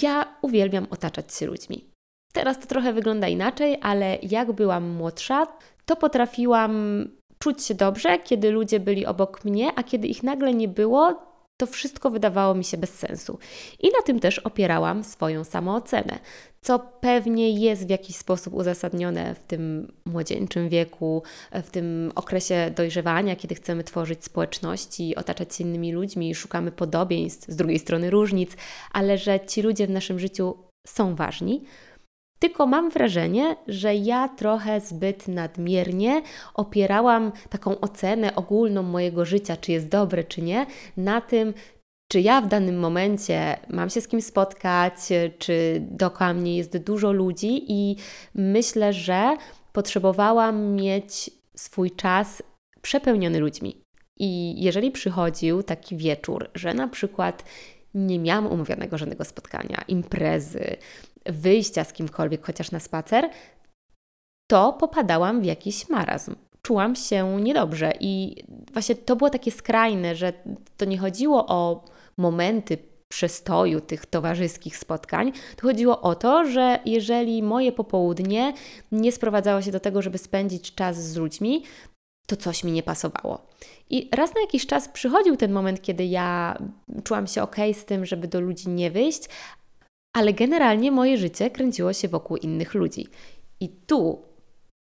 ja 0.02 0.38
uwielbiam 0.42 0.88
otaczać 0.90 1.34
się 1.34 1.46
ludźmi. 1.46 1.92
Teraz 2.34 2.60
to 2.60 2.68
trochę 2.68 2.94
wygląda 2.94 3.28
inaczej, 3.28 3.78
ale 3.82 4.18
jak 4.22 4.52
byłam 4.52 4.90
młodsza, 4.90 5.48
to 5.86 5.96
potrafiłam 5.96 7.06
czuć 7.40 7.64
się 7.64 7.74
dobrze, 7.76 8.20
kiedy 8.20 8.52
ludzie 8.52 8.80
byli 8.80 9.06
obok 9.06 9.46
mnie, 9.46 9.72
a 9.76 9.84
kiedy 9.84 10.08
ich 10.08 10.24
nagle 10.24 10.54
nie 10.54 10.68
było, 10.68 11.31
to 11.62 11.68
wszystko 11.68 12.10
wydawało 12.10 12.56
mi 12.56 12.64
się 12.64 12.78
bez 12.78 12.94
sensu. 12.94 13.40
I 13.80 13.88
na 13.88 14.02
tym 14.06 14.20
też 14.20 14.40
opierałam 14.40 15.04
swoją 15.04 15.44
samoocenę, 15.44 16.20
co 16.62 16.80
pewnie 16.80 17.50
jest 17.50 17.88
w 17.88 17.90
jakiś 17.90 18.16
sposób 18.16 18.54
uzasadnione 18.54 19.36
w 19.36 19.40
tym 19.40 19.94
młodzieńczym 20.06 20.70
wieku, 20.70 21.24
w 21.64 21.70
tym 21.70 22.12
okresie 22.16 22.72
dojrzewania, 22.76 23.36
kiedy 23.36 23.56
chcemy 23.56 23.84
tworzyć 23.84 24.26
społeczności, 24.26 25.16
otaczać 25.16 25.56
się 25.56 25.64
innymi 25.64 25.92
ludźmi, 25.94 26.36
szukamy 26.36 26.72
podobieństw, 26.72 27.50
z 27.52 27.56
drugiej 27.56 27.80
strony 27.80 28.10
różnic, 28.10 28.52
ale 28.92 29.18
że 29.18 29.40
ci 29.40 29.62
ludzie 29.62 29.88
w 29.88 29.90
naszym 29.90 30.20
życiu 30.20 30.58
są 30.88 31.16
ważni. 31.16 31.64
Tylko 32.42 32.68
mam 32.68 32.90
wrażenie, 32.90 33.56
że 33.68 33.96
ja 33.96 34.30
trochę 34.30 34.82
zbyt 34.82 35.28
nadmiernie 35.28 36.22
opierałam 36.54 37.32
taką 37.50 37.80
ocenę 37.80 38.36
ogólną 38.36 38.84
mojego 38.84 39.26
życia, 39.26 39.58
czy 39.58 39.72
jest 39.72 39.88
dobre, 39.88 40.24
czy 40.24 40.42
nie, 40.42 40.66
na 40.98 41.22
tym, 41.22 41.54
czy 42.12 42.22
ja 42.22 42.42
w 42.42 42.48
danym 42.48 42.80
momencie 42.80 43.58
mam 43.70 43.90
się 43.90 44.02
z 44.02 44.08
kim 44.08 44.22
spotkać, 44.22 44.94
czy 45.38 45.82
dookoła 45.82 46.34
mnie 46.34 46.58
jest 46.58 46.78
dużo 46.78 47.12
ludzi, 47.12 47.64
i 47.68 47.96
myślę, 48.36 48.94
że 48.94 49.38
potrzebowałam 49.74 50.76
mieć 50.76 51.32
swój 51.56 51.92
czas 51.92 52.44
przepełniony 52.82 53.40
ludźmi. 53.40 53.82
I 54.20 54.62
jeżeli 54.64 54.92
przychodził 54.92 55.64
taki 55.64 55.98
wieczór, 55.98 56.50
że 56.56 56.74
na 56.74 56.88
przykład 56.88 57.44
nie 57.94 58.20
miałam 58.20 58.48
umówionego 58.48 58.98
żadnego 58.98 59.26
spotkania, 59.26 59.84
imprezy, 59.88 60.78
wyjścia 61.26 61.84
z 61.84 61.94
kimkolwiek, 61.94 62.46
chociaż 62.46 62.72
na 62.72 62.80
spacer, 62.80 63.30
to 64.52 64.74
popadałam 64.74 65.42
w 65.42 65.46
jakiś 65.46 65.90
marazm. 65.90 66.36
Czułam 66.62 66.96
się 66.96 67.42
niedobrze 67.42 67.94
i 68.00 68.44
właśnie 68.74 68.96
to 68.96 69.16
było 69.16 69.30
takie 69.30 69.52
skrajne, 69.52 70.16
że 70.16 70.34
to 70.78 70.86
nie 70.86 70.98
chodziło 70.98 71.48
o 71.48 71.86
momenty 72.18 72.78
przestoju 73.12 73.82
tych 73.82 74.06
towarzyskich 74.06 74.78
spotkań, 74.78 75.32
to 75.56 75.62
chodziło 75.62 76.02
o 76.02 76.16
to, 76.16 76.46
że 76.46 76.80
jeżeli 76.86 77.44
moje 77.44 77.72
popołudnie 77.72 78.54
nie 78.92 79.12
sprowadzało 79.12 79.62
się 79.62 79.72
do 79.72 79.80
tego, 79.80 80.02
żeby 80.02 80.18
spędzić 80.18 80.76
czas 80.76 81.04
z 81.04 81.16
ludźmi, 81.18 81.64
to 82.28 82.36
coś 82.36 82.64
mi 82.64 82.72
nie 82.72 82.84
pasowało. 82.84 83.48
I 83.90 84.10
raz 84.12 84.36
na 84.36 84.42
jakiś 84.42 84.68
czas 84.68 84.88
przychodził 84.88 85.38
ten 85.38 85.52
moment, 85.52 85.82
kiedy 85.82 86.06
ja 86.06 86.58
czułam 87.04 87.28
się 87.28 87.44
ok 87.44 87.56
z 87.74 87.86
tym, 87.86 88.06
żeby 88.06 88.28
do 88.28 88.42
ludzi 88.42 88.70
nie 88.70 88.92
wyjść, 88.92 89.30
ale 90.14 90.34
generalnie 90.34 90.92
moje 90.92 91.18
życie 91.18 91.50
kręciło 91.50 91.94
się 91.94 92.08
wokół 92.08 92.38
innych 92.38 92.74
ludzi. 92.74 93.08
I 93.60 93.70
tu 93.70 94.22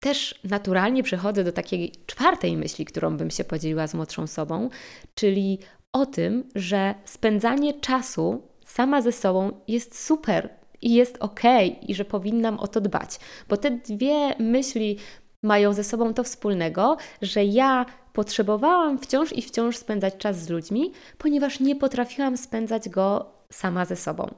też 0.01 0.41
naturalnie 0.45 1.03
przechodzę 1.03 1.45
do 1.45 1.53
takiej 1.53 1.93
czwartej 2.07 2.57
myśli, 2.57 2.85
którą 2.85 3.17
bym 3.17 3.31
się 3.31 3.45
podzieliła 3.45 3.87
z 3.87 3.95
młodszą 3.95 4.27
sobą, 4.27 4.69
czyli 5.15 5.59
o 5.93 6.07
tym, 6.07 6.49
że 6.55 6.95
spędzanie 7.05 7.75
czasu 7.75 8.43
sama 8.65 9.03
ze 9.03 9.13
sobą 9.13 9.53
jest 9.69 10.05
super 10.05 10.49
i 10.83 10.95
jest 10.95 11.17
ok, 11.21 11.41
i 11.83 11.95
że 11.95 12.05
powinnam 12.05 12.59
o 12.59 12.69
to 12.69 12.81
dbać. 12.81 13.19
Bo 13.49 13.57
te 13.57 13.71
dwie 13.71 14.35
myśli 14.39 14.97
mają 15.43 15.73
ze 15.73 15.85
sobą 15.85 16.15
to 16.15 16.25
wspólnego, 16.25 16.97
że 17.23 17.45
ja 17.45 17.87
potrzebowałam 18.13 18.99
wciąż 18.99 19.33
i 19.33 19.43
wciąż 19.43 19.77
spędzać 19.77 20.15
czas 20.19 20.43
z 20.43 20.49
ludźmi, 20.49 20.93
ponieważ 21.19 21.61
nie 21.61 21.77
potrafiłam 21.77 22.37
spędzać 22.37 22.89
go 22.89 23.39
sama 23.52 23.85
ze 23.85 23.97
sobą. 23.97 24.35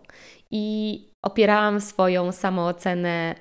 I 0.50 0.99
opierałam 1.23 1.81
swoją 1.81 2.33
samoocenę 2.33 3.35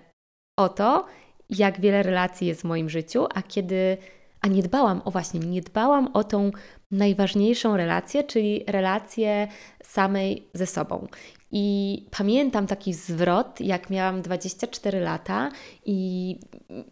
o 0.60 0.70
to, 0.70 1.06
jak 1.50 1.82
wiele 1.82 2.04
relacji 2.04 2.48
jest 2.48 2.62
w 2.62 2.66
moim 2.66 2.90
życiu, 2.90 3.28
a 3.34 3.42
kiedy, 3.42 3.98
a 4.42 4.48
nie 4.48 4.64
dbałam, 4.64 5.02
o 5.06 5.12
właśnie, 5.12 5.40
nie 5.40 5.62
dbałam 5.62 6.10
o 6.14 6.24
tą 6.24 6.52
najważniejszą 6.92 7.78
relację, 7.78 8.24
czyli 8.24 8.64
relację 8.68 9.48
samej 9.84 10.48
ze 10.54 10.66
sobą. 10.66 11.08
I 11.52 12.06
pamiętam 12.12 12.68
taki 12.68 12.94
zwrot, 12.94 13.62
jak 13.62 13.90
miałam 13.90 14.22
24 14.22 15.00
lata 15.00 15.50
i 15.86 16.40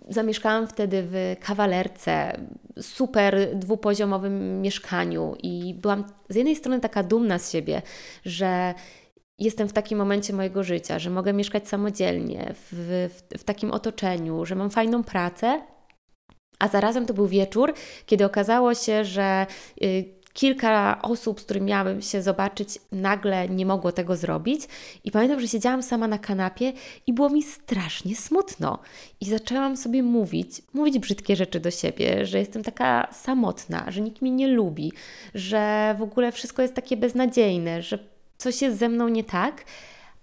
zamieszkałam 0.10 0.68
wtedy 0.68 1.04
w 1.04 1.36
kawalerce, 1.40 2.40
super 2.82 3.56
dwupoziomowym 3.56 4.62
mieszkaniu 4.62 5.36
i 5.44 5.74
byłam 5.74 6.04
z 6.30 6.36
jednej 6.36 6.56
strony 6.56 6.80
taka 6.80 7.04
dumna 7.04 7.40
z 7.40 7.52
siebie, 7.52 7.82
że 8.26 8.74
jestem 9.40 9.68
w 9.68 9.74
takim 9.74 9.98
momencie 9.98 10.34
mojego 10.34 10.64
życia, 10.64 11.00
że 11.00 11.10
mogę 11.10 11.34
mieszkać 11.34 11.68
samodzielnie, 11.68 12.54
w, 12.54 13.10
w, 13.10 13.40
w 13.40 13.44
takim 13.44 13.72
otoczeniu, 13.72 14.46
że 14.46 14.56
mam 14.56 14.70
fajną 14.70 15.04
pracę, 15.04 15.62
a 16.60 16.68
zarazem 16.68 17.06
to 17.06 17.14
był 17.14 17.28
wieczór, 17.28 17.74
kiedy 18.06 18.26
okazało 18.26 18.76
się, 18.76 19.06
że 19.06 19.48
y, 19.84 20.20
kilka 20.34 21.02
osób, 21.02 21.42
z 21.42 21.44
którymi 21.44 21.68
miałabym 21.68 22.02
się 22.02 22.22
zobaczyć, 22.22 22.80
nagle 22.92 23.50
nie 23.50 23.66
mogło 23.66 23.92
tego 23.92 24.16
zrobić. 24.16 24.62
I 25.04 25.12
pamiętam, 25.12 25.40
że 25.40 25.48
siedziałam 25.48 25.84
sama 25.84 26.08
na 26.08 26.18
kanapie 26.18 26.74
i 27.08 27.14
było 27.14 27.30
mi 27.30 27.44
strasznie 27.44 28.16
smutno. 28.16 28.80
I 29.22 29.26
zaczęłam 29.26 29.78
sobie 29.78 30.04
mówić, 30.04 30.62
mówić 30.74 31.00
brzydkie 31.00 31.36
rzeczy 31.36 31.60
do 31.60 31.72
siebie, 31.72 32.26
że 32.26 32.40
jestem 32.40 32.64
taka 32.64 33.08
samotna, 33.12 33.86
że 33.88 34.02
nikt 34.02 34.22
mnie 34.22 34.32
nie 34.32 34.48
lubi, 34.48 34.92
że 35.36 35.96
w 35.98 36.02
ogóle 36.02 36.32
wszystko 36.32 36.62
jest 36.62 36.74
takie 36.74 36.98
beznadziejne, 36.98 37.82
że 37.82 38.00
coś 38.38 38.62
jest 38.62 38.78
ze 38.78 38.90
mną 38.90 39.08
nie 39.08 39.24
tak, 39.24 39.66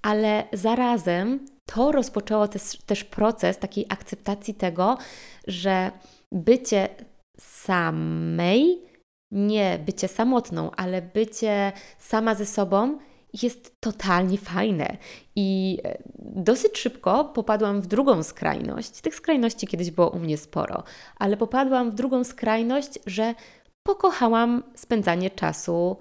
ale 0.03 0.45
zarazem 0.53 1.47
to 1.67 1.93
rozpoczęło 1.93 2.49
też, 2.49 2.63
też 2.87 3.05
proces 3.05 3.59
takiej 3.59 3.87
akceptacji 3.89 4.55
tego, 4.55 4.99
że 5.47 5.91
bycie 6.37 6.89
samej 7.39 8.83
nie 9.31 9.79
bycie 9.87 10.09
samotną, 10.09 10.71
ale 10.71 11.03
bycie 11.03 11.73
sama 11.99 12.35
ze 12.35 12.47
sobą 12.47 12.99
jest 13.43 13.73
totalnie 13.81 14.39
fajne. 14.39 14.97
I 15.37 15.79
e, 15.85 15.99
dosyć 16.19 16.79
szybko 16.79 17.25
popadłam 17.25 17.81
w 17.81 17.87
drugą 17.87 18.23
skrajność. 18.23 19.01
Tych 19.01 19.15
skrajności 19.15 19.67
kiedyś 19.67 19.91
było 19.91 20.11
u 20.11 20.19
mnie 20.19 20.37
sporo, 20.37 20.83
ale 21.19 21.37
popadłam 21.37 21.91
w 21.91 21.95
drugą 21.95 22.25
skrajność, 22.25 22.99
że 23.07 23.35
pokochałam 23.83 24.63
spędzanie 24.75 25.31
czasu 25.31 25.97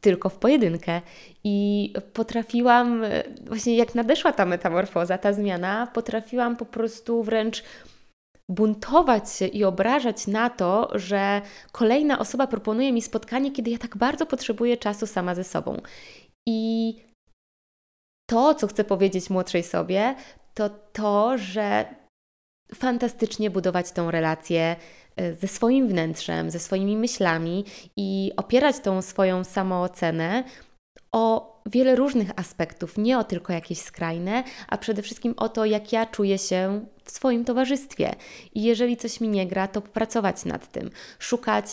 tylko 0.00 0.28
w 0.28 0.36
pojedynkę 0.36 1.00
i 1.44 1.92
potrafiłam, 2.12 3.04
e, 3.04 3.22
właśnie 3.46 3.76
jak 3.76 3.94
nadeszła 3.94 4.32
ta 4.32 4.46
metamorfoza, 4.46 5.18
ta 5.18 5.32
zmiana, 5.32 5.86
potrafiłam 5.86 6.56
po 6.56 6.66
prostu 6.66 7.22
wręcz 7.22 7.64
buntować 8.50 9.32
się 9.32 9.46
i 9.46 9.64
obrażać 9.64 10.26
na 10.26 10.50
to, 10.50 10.90
że 10.94 11.42
kolejna 11.72 12.18
osoba 12.18 12.46
proponuje 12.46 12.92
mi 12.92 13.02
spotkanie, 13.02 13.52
kiedy 13.52 13.70
ja 13.70 13.78
tak 13.78 13.96
bardzo 13.96 14.26
potrzebuję 14.26 14.76
czasu 14.76 15.06
sama 15.06 15.34
ze 15.34 15.44
sobą. 15.44 15.80
I 16.48 16.94
to, 18.30 18.54
co 18.54 18.66
chcę 18.66 18.84
powiedzieć 18.84 19.30
młodszej 19.30 19.62
sobie, 19.62 20.14
to 20.54 20.70
to, 20.92 21.38
że 21.38 21.94
fantastycznie 22.74 23.50
budować 23.50 23.92
tą 23.92 24.10
relację 24.10 24.76
e, 25.16 25.34
ze 25.34 25.48
swoim 25.48 25.88
wnętrzem, 25.88 26.50
ze 26.50 26.58
swoimi 26.58 26.96
myślami 26.96 27.64
i 27.96 28.32
opierać 28.36 28.80
tą 28.80 29.02
swoją 29.02 29.44
samoocenę 29.44 30.44
o 31.12 31.50
wiele 31.66 31.96
różnych 31.96 32.30
aspektów, 32.36 32.98
nie 32.98 33.18
o 33.18 33.24
tylko 33.24 33.52
jakieś 33.52 33.78
skrajne, 33.78 34.44
a 34.68 34.78
przede 34.78 35.02
wszystkim 35.02 35.34
o 35.36 35.48
to, 35.48 35.64
jak 35.64 35.92
ja 35.92 36.06
czuję 36.06 36.38
się 36.38 36.86
w 37.10 37.14
swoim 37.14 37.44
towarzystwie. 37.44 38.14
I 38.54 38.62
jeżeli 38.62 38.96
coś 38.96 39.20
mi 39.20 39.28
nie 39.28 39.46
gra, 39.46 39.68
to 39.68 39.80
pracować 39.80 40.44
nad 40.44 40.72
tym, 40.72 40.90
szukać 41.18 41.66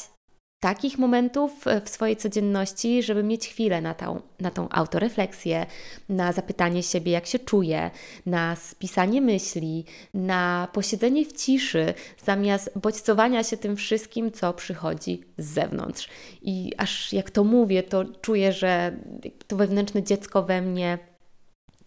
takich 0.59 0.97
momentów 0.97 1.67
e, 1.67 1.81
w 1.81 1.89
swojej 1.89 2.15
codzienności, 2.15 3.03
żeby 3.03 3.23
mieć 3.23 3.47
chwilę 3.47 3.81
na 3.81 3.93
tą, 3.93 4.21
na 4.39 4.51
tą 4.51 4.69
autorefleksję, 4.69 5.65
na 6.09 6.33
zapytanie 6.33 6.83
siebie, 6.83 7.11
jak 7.11 7.25
się 7.25 7.39
czuję, 7.39 7.91
na 8.25 8.55
spisanie 8.55 9.21
myśli, 9.21 9.85
na 10.13 10.67
posiedzenie 10.73 11.25
w 11.25 11.33
ciszy, 11.33 11.93
zamiast 12.23 12.71
bodźcowania 12.79 13.43
się 13.43 13.57
tym 13.57 13.75
wszystkim, 13.75 14.31
co 14.31 14.53
przychodzi 14.53 15.23
z 15.37 15.45
zewnątrz. 15.45 16.09
I 16.41 16.73
aż 16.77 17.13
jak 17.13 17.31
to 17.31 17.43
mówię, 17.43 17.83
to 17.83 18.05
czuję, 18.21 18.53
że 18.53 18.97
to 19.47 19.55
wewnętrzne 19.55 20.03
dziecko 20.03 20.43
we 20.43 20.61
mnie 20.61 20.97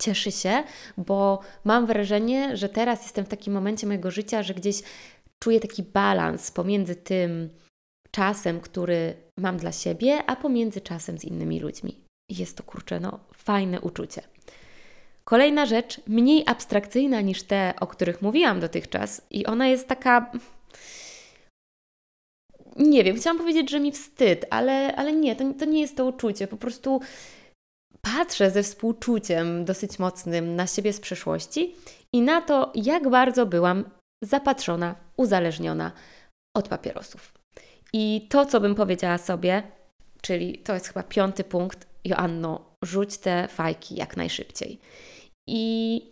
cieszy 0.01 0.33
się, 0.33 0.63
bo 0.97 1.41
mam 1.65 1.87
wrażenie, 1.87 2.57
że 2.57 2.69
teraz 2.69 3.03
jestem 3.03 3.25
w 3.25 3.29
takim 3.29 3.53
momencie 3.53 3.87
mojego 3.87 4.11
życia, 4.11 4.43
że 4.43 4.55
gdzieś 4.55 4.83
czuję 5.39 5.61
taki 5.61 5.83
balans 5.83 6.51
pomiędzy 6.51 6.97
tym, 6.97 7.51
czasem, 8.11 8.61
który 8.61 9.15
mam 9.39 9.57
dla 9.57 9.73
siebie, 9.73 10.19
a 10.27 10.37
pomiędzy 10.37 10.81
czasem 10.81 11.19
z 11.19 11.25
innymi 11.25 11.61
ludźmi. 11.61 11.97
Jest 12.31 12.57
to 12.57 12.63
kurczę, 12.63 13.01
no, 13.01 13.21
fajne 13.37 13.81
uczucie. 13.81 14.23
Kolejna 15.25 15.67
rzecz, 15.67 16.01
mniej 16.07 16.43
abstrakcyjna 16.47 17.21
niż 17.21 17.43
te, 17.43 17.75
o 17.81 17.87
których 17.87 18.23
mówiłam 18.23 18.61
dotychczas, 18.61 19.23
i 19.31 19.47
ona 19.47 19.69
jest 19.69 19.89
taka. 19.89 20.33
Nie 22.77 23.05
wiem, 23.05 23.17
chciałam 23.17 23.39
powiedzieć, 23.39 23.71
że 23.71 23.81
mi 23.81 23.93
wstyd, 23.93 24.47
ale, 24.51 24.97
ale 24.97 25.13
nie, 25.13 25.37
to, 25.37 25.45
to 25.59 25.65
nie 25.65 25.81
jest 25.81 25.97
to 25.97 26.07
uczucie. 26.07 26.47
Po 26.47 26.57
prostu 26.57 27.01
patrzę 28.03 28.51
ze 28.51 28.63
współczuciem 28.63 29.65
dosyć 29.65 29.99
mocnym 29.99 30.57
na 30.57 30.67
siebie 30.67 30.93
z 30.93 31.01
przeszłości 31.01 31.75
i 32.13 32.23
na 32.23 32.43
to, 32.43 32.73
jak 32.75 33.09
bardzo 33.09 33.47
byłam 33.47 33.85
zapatrzona, 34.25 34.95
uzależniona 35.17 35.93
od 36.57 36.69
papierosów. 36.69 37.33
I 37.93 38.27
to, 38.31 38.47
co 38.47 38.61
bym 38.61 38.75
powiedziała 38.75 39.19
sobie, 39.19 39.63
czyli 40.23 40.59
to 40.59 40.75
jest 40.75 40.87
chyba 40.87 41.03
piąty 41.03 41.45
punkt, 41.45 41.87
Joanno, 42.05 42.75
rzuć 42.85 43.19
te 43.19 43.49
fajki 43.49 43.95
jak 43.95 44.17
najszybciej. 44.17 44.81
I 45.49 46.03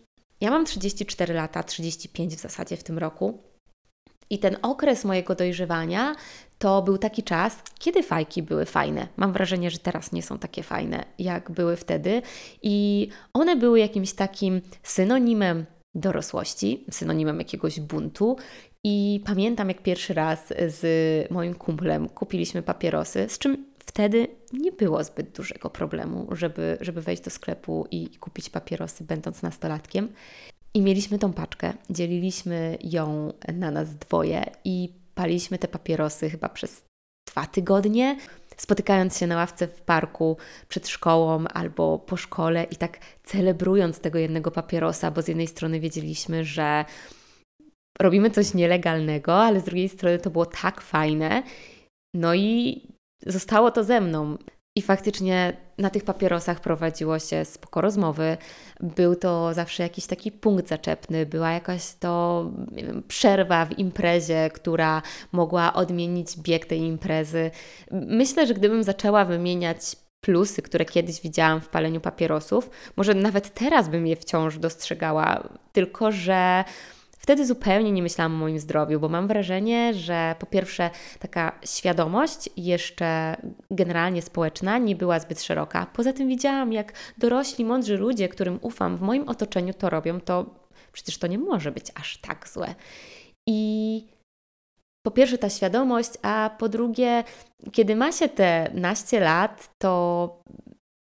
ja 0.40 0.50
mam 0.50 0.64
34 0.64 1.35
lata, 1.35 1.62
35 1.62 2.37
w 2.37 2.40
zasadzie 2.40 2.76
w 2.76 2.85
tym 2.85 2.99
roku. 2.99 3.42
I 4.30 4.38
ten 4.38 4.56
okres 4.62 5.04
mojego 5.04 5.35
dojrzewania 5.35 6.14
to 6.58 6.82
był 6.82 6.99
taki 6.99 7.23
czas, 7.23 7.62
kiedy 7.78 8.02
fajki 8.02 8.42
były 8.42 8.64
fajne. 8.64 9.08
Mam 9.16 9.32
wrażenie, 9.32 9.70
że 9.70 9.78
teraz 9.78 10.12
nie 10.12 10.23
są 10.23 10.38
takie 10.38 10.62
fajne, 10.62 11.04
jak 11.18 11.50
były 11.50 11.76
wtedy. 11.76 12.23
I 12.62 13.08
one 13.32 13.56
były 13.56 13.78
jakimś 13.80 14.12
takim 14.12 14.61
synonimem 14.82 15.66
dorosłości, 15.94 16.85
synonimem 16.90 17.38
jakiegoś 17.38 17.80
buntu. 17.80 18.37
I 18.85 19.23
pamiętam, 19.26 19.68
jak 19.68 19.82
pierwszy 19.82 20.14
raz 20.14 20.52
z 20.66 21.30
moim 21.30 21.54
kumplem 21.54 22.08
kupiliśmy 22.08 22.62
papierosy, 22.62 23.26
z 23.28 23.38
czym 23.38 23.66
wtedy 23.78 24.28
nie 24.52 24.73
było 24.73 25.04
zbyt 25.04 25.37
dużego 25.37 25.70
problemu, 25.70 26.28
żeby, 26.32 26.78
żeby 26.80 27.02
wejść 27.02 27.23
do 27.23 27.30
sklepu 27.30 27.87
i 27.90 28.08
kupić 28.08 28.50
papierosy, 28.50 29.04
będąc 29.04 29.42
nastolatkiem. 29.42 30.08
I 30.78 30.82
mieliśmy 30.82 31.18
tą 31.18 31.32
paczkę, 31.32 31.73
dzieliliśmy 31.90 32.78
ją 32.85 33.32
na 33.54 33.70
nas 33.70 33.97
dwoje 33.97 34.44
i 34.64 34.92
paliśmy 35.14 35.58
te 35.58 35.68
papierosy 35.68 36.30
chyba 36.30 36.49
przez 36.49 36.85
dwa 37.28 37.47
tygodnie, 37.47 38.16
spotykając 38.56 39.18
się 39.18 39.26
na 39.26 39.37
ławce 39.37 39.68
w 39.68 39.80
parku 39.80 40.37
przed 40.68 40.88
szkołą 40.88 41.44
albo 41.47 41.99
po 41.99 42.16
szkole 42.16 42.64
i 42.70 42.76
tak 42.76 42.99
celebrując 43.25 44.00
tego 44.00 44.18
jednego 44.18 44.50
papierosa, 44.50 45.11
bo 45.11 45.23
z 45.23 45.28
jednej 45.28 45.47
strony 45.47 45.80
wiedzieliśmy, 45.80 46.44
że 46.44 46.85
robimy 48.00 48.30
coś 48.30 48.54
nielegalnego, 48.54 49.35
ale 49.35 49.61
z 49.61 49.64
drugiej 49.64 49.88
strony 49.88 50.18
to 50.18 50.30
było 50.30 50.47
tak 50.47 50.80
fajne. 50.80 51.42
No 52.14 52.35
i 52.35 52.82
zostało 53.26 53.70
to 53.70 53.85
ze 53.85 54.00
mną. 54.00 54.38
I 54.78 54.82
faktycznie 54.82 55.56
na 55.78 55.90
tych 55.90 56.04
papierosach 56.04 56.61
prowadziło 56.61 57.18
się 57.18 57.44
spoko 57.44 57.80
rozmowy. 57.80 58.37
Był 58.80 59.16
to 59.16 59.54
zawsze 59.54 59.82
jakiś 59.82 60.06
taki 60.06 60.32
punkt 60.32 60.68
zaczepny, 60.68 61.26
była 61.26 61.52
jakaś 61.52 61.94
to 62.00 62.44
wiem, 62.73 63.02
przerwa 63.08 63.66
w 63.66 63.78
imprezie, 63.78 64.50
która 64.54 65.02
mogła 65.32 65.73
odmienić 65.73 66.37
bieg 66.37 66.66
tej 66.66 66.80
imprezy. 66.80 67.50
Myślę, 67.90 68.47
że 68.47 68.54
gdybym 68.54 68.85
zaczęła 68.85 69.25
wymieniać 69.25 69.97
plusy, 70.20 70.62
które 70.62 70.85
kiedyś 70.85 71.20
widziałam 71.20 71.61
w 71.61 71.68
paleniu 71.68 72.00
papierosów, 72.00 72.70
może 72.97 73.14
nawet 73.14 73.54
teraz 73.54 73.88
bym 73.88 74.06
je 74.06 74.16
wciąż 74.16 74.58
dostrzegała, 74.58 75.49
tylko 75.73 76.12
że 76.12 76.64
Wtedy 77.29 77.47
zupełnie 77.47 77.93
nie 77.93 78.03
myślałam 78.03 78.35
o 78.35 78.38
moim 78.38 78.59
zdrowiu, 78.59 79.01
bo 79.01 79.09
mam 79.09 79.29
wrażenie, 79.29 79.95
że 79.95 80.35
po 80.38 80.47
pierwsze 80.47 80.91
taka 81.19 81.59
świadomość 81.64 82.51
jeszcze 82.57 83.37
generalnie 83.71 84.23
społeczna 84.23 84.79
nie 84.79 84.97
była 84.97 85.21
zbyt 85.21 85.43
szeroka. 85.43 85.87
Poza 85.93 86.12
tym 86.12 86.29
widziałam, 86.29 86.73
jak 86.73 86.93
dorośli, 87.19 87.64
mądrzy 87.64 87.97
ludzie, 87.97 88.29
którym 88.29 88.59
ufam, 88.62 88.97
w 88.97 89.01
moim 89.01 89.29
otoczeniu 89.29 89.75
to 89.75 89.91
robią, 89.91 90.21
to 90.21 90.47
przecież 90.93 91.19
to 91.19 91.27
nie 91.27 91.38
może 91.38 91.73
być 91.73 91.87
aż 91.95 92.19
tak 92.19 92.49
złe. 92.49 92.75
I 93.49 94.07
po 95.03 95.11
pierwsze 95.11 95.38
ta 95.38 95.51
świadomość, 95.51 96.11
a 96.23 96.51
po 96.59 96.69
drugie, 96.69 97.25
kiedy 97.73 97.97
ma 97.97 98.12
się 98.12 98.29
te 98.29 98.71
naście 98.75 99.21
lat, 99.21 99.71
to 99.79 100.43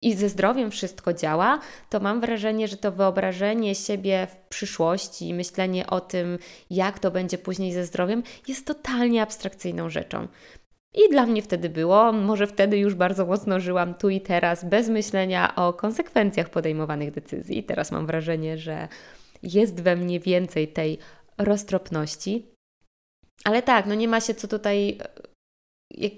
i 0.06 0.14
ze 0.14 0.30
zdrowiem 0.30 0.72
wszystko 0.72 1.14
działa, 1.14 1.60
to 1.90 2.00
mam 2.00 2.22
wrażenie, 2.22 2.68
że 2.68 2.78
to 2.78 2.92
wyobrażenie 2.92 3.76
siebie 3.76 4.28
w 4.32 4.50
przyszłości, 4.50 5.34
myślenie 5.34 5.88
o 5.88 6.02
tym, 6.02 6.38
jak 6.70 7.00
to 7.00 7.12
będzie 7.12 7.38
później 7.38 7.74
ze 7.74 7.86
zdrowiem, 7.86 8.24
jest 8.48 8.68
totalnie 8.68 9.22
abstrakcyjną 9.22 9.90
rzeczą. 9.90 10.28
I 10.94 11.10
dla 11.10 11.26
mnie 11.26 11.42
wtedy 11.42 11.70
było, 11.70 12.12
może 12.12 12.48
wtedy 12.48 12.78
już 12.78 12.96
bardzo 12.96 13.26
mocno 13.26 13.60
żyłam 13.60 13.94
tu 13.94 14.10
i 14.10 14.22
teraz, 14.22 14.66
bez 14.66 14.90
myślenia 14.90 15.56
o 15.56 15.74
konsekwencjach 15.74 16.50
podejmowanych 16.50 17.12
decyzji. 17.12 17.64
Teraz 17.64 17.92
mam 17.92 18.08
wrażenie, 18.08 18.58
że 18.58 18.88
jest 19.44 19.82
we 19.82 19.96
mnie 19.96 20.20
więcej 20.20 20.68
tej 20.68 20.98
roztropności. 21.38 22.46
Ale 23.44 23.62
tak, 23.62 23.86
no 23.86 23.96
nie 23.96 24.08
ma 24.08 24.22
się 24.22 24.34
co 24.34 24.48
tutaj. 24.48 24.98
E, 26.02 26.10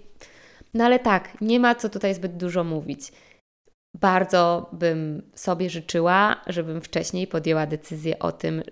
no 0.73 0.85
ale 0.85 0.99
tak, 0.99 1.41
nie 1.41 1.59
ma 1.59 1.75
co 1.75 1.89
tutaj 1.89 2.15
zbyt 2.15 2.37
dużo 2.37 2.63
mówić. 2.63 3.11
Bardzo 3.95 4.69
bym 4.73 5.31
sobie 5.35 5.69
życzyła, 5.69 6.41
żebym 6.47 6.81
wcześniej 6.81 7.27
podjęła 7.27 7.65
decyzję 7.65 8.19
o 8.19 8.31
tym, 8.31 8.63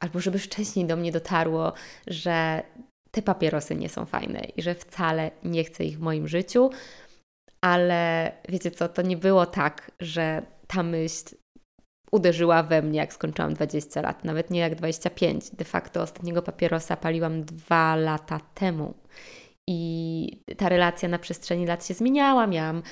albo 0.00 0.20
żeby 0.20 0.38
wcześniej 0.38 0.86
do 0.86 0.96
mnie 0.96 1.12
dotarło, 1.12 1.72
że 2.06 2.62
te 3.10 3.22
papierosy 3.22 3.74
nie 3.74 3.88
są 3.88 4.06
fajne 4.06 4.40
i 4.56 4.62
że 4.62 4.74
wcale 4.74 5.30
nie 5.44 5.64
chcę 5.64 5.84
ich 5.84 5.98
w 5.98 6.00
moim 6.00 6.28
życiu. 6.28 6.70
Ale 7.60 8.32
wiecie 8.48 8.70
co, 8.70 8.88
to 8.88 9.02
nie 9.02 9.16
było 9.16 9.46
tak, 9.46 9.90
że 10.00 10.42
ta 10.66 10.82
myśl 10.82 11.36
uderzyła 12.12 12.62
we 12.62 12.82
mnie, 12.82 12.98
jak 12.98 13.12
skończyłam 13.12 13.54
20 13.54 14.02
lat, 14.02 14.24
nawet 14.24 14.50
nie 14.50 14.60
jak 14.60 14.74
25. 14.74 15.50
De 15.50 15.64
facto 15.64 16.02
ostatniego 16.02 16.42
papierosa 16.42 16.96
paliłam 16.96 17.44
dwa 17.44 17.96
lata 17.96 18.40
temu. 18.54 18.94
I 19.70 20.44
ta 20.56 20.68
relacja 20.68 21.08
na 21.08 21.18
przestrzeni 21.18 21.66
lat 21.66 21.86
się 21.86 21.94
zmieniała. 21.94 22.46
Miałam 22.46 22.82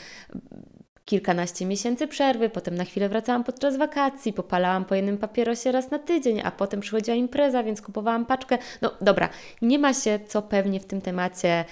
kilkanaście 1.08 1.66
miesięcy 1.66 2.08
przerwy, 2.08 2.50
potem 2.50 2.74
na 2.74 2.84
chwilę 2.84 3.08
wracałam 3.08 3.44
podczas 3.44 3.76
wakacji, 3.76 4.32
popalałam 4.32 4.84
po 4.84 4.94
jednym 4.94 5.18
papierosie 5.18 5.72
raz 5.72 5.90
na 5.90 5.98
tydzień, 5.98 6.40
a 6.44 6.50
potem 6.50 6.80
przychodziła 6.80 7.16
impreza, 7.16 7.62
więc 7.62 7.82
kupowałam 7.82 8.26
paczkę. 8.26 8.58
No 8.82 8.90
dobra, 9.00 9.28
nie 9.62 9.78
ma 9.78 9.94
się 9.94 10.20
co 10.26 10.42
pewnie 10.42 10.80
w 10.80 10.86
tym 10.86 11.00
temacie 11.00 11.64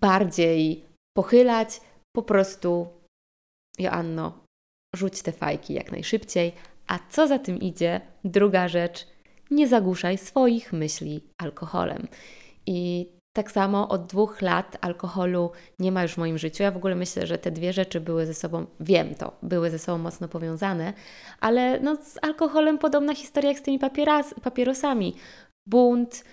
bardziej 0.00 0.84
pochylać, 1.16 1.80
po 2.16 2.22
prostu 2.22 2.86
Joanno, 3.78 4.44
rzuć 4.96 5.22
te 5.22 5.32
fajki 5.32 5.74
jak 5.74 5.92
najszybciej, 5.92 6.52
a 6.86 6.98
co 7.10 7.28
za 7.28 7.38
tym 7.38 7.60
idzie, 7.60 8.00
druga 8.24 8.68
rzecz, 8.68 9.06
nie 9.50 9.68
zagłuszaj 9.68 10.18
swoich 10.18 10.72
myśli 10.72 11.20
alkoholem. 11.38 12.08
I 12.66 13.08
tak 13.40 13.50
samo 13.50 13.88
od 13.88 14.06
dwóch 14.06 14.42
lat 14.42 14.76
alkoholu 14.80 15.50
nie 15.78 15.92
ma 15.92 16.02
już 16.02 16.12
w 16.12 16.18
moim 16.18 16.38
życiu. 16.38 16.62
Ja 16.62 16.70
w 16.70 16.76
ogóle 16.76 16.94
myślę, 16.94 17.26
że 17.26 17.38
te 17.38 17.50
dwie 17.50 17.72
rzeczy 17.72 18.00
były 18.00 18.26
ze 18.26 18.34
sobą, 18.34 18.66
wiem 18.80 19.14
to, 19.14 19.32
były 19.42 19.70
ze 19.70 19.78
sobą 19.78 19.98
mocno 19.98 20.28
powiązane, 20.28 20.92
ale 21.40 21.80
no, 21.80 21.96
z 21.96 22.18
alkoholem 22.22 22.78
podobna 22.78 23.14
historia 23.14 23.50
jak 23.50 23.58
z 23.58 23.62
tymi 23.62 23.78
papieras, 23.78 24.34
papierosami. 24.42 25.14
Bunt, 25.66 26.24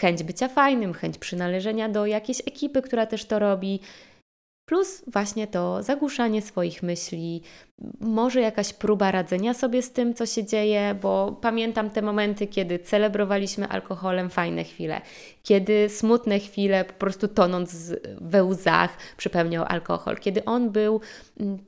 chęć 0.00 0.22
bycia 0.22 0.48
fajnym, 0.48 0.92
chęć 0.92 1.18
przynależenia 1.18 1.88
do 1.88 2.06
jakiejś 2.06 2.40
ekipy, 2.40 2.82
która 2.82 3.06
też 3.06 3.24
to 3.24 3.38
robi. 3.38 3.80
Plus 4.66 5.04
właśnie 5.06 5.46
to 5.46 5.82
zagłuszanie 5.82 6.42
swoich 6.42 6.82
myśli, 6.82 7.42
może 8.00 8.40
jakaś 8.40 8.72
próba 8.72 9.10
radzenia 9.10 9.54
sobie 9.54 9.82
z 9.82 9.92
tym, 9.92 10.14
co 10.14 10.26
się 10.26 10.44
dzieje, 10.44 10.94
bo 11.02 11.38
pamiętam 11.40 11.90
te 11.90 12.02
momenty, 12.02 12.46
kiedy 12.46 12.78
celebrowaliśmy 12.78 13.68
alkoholem 13.68 14.30
fajne 14.30 14.64
chwile, 14.64 15.00
kiedy 15.42 15.88
smutne 15.88 16.38
chwile, 16.38 16.84
po 16.84 16.92
prostu 16.92 17.28
tonąc 17.28 17.92
we 18.20 18.44
łzach, 18.44 18.96
przypełniał 19.16 19.64
alkohol, 19.68 20.16
kiedy 20.16 20.44
on 20.44 20.70
był 20.70 21.00
mm, 21.40 21.58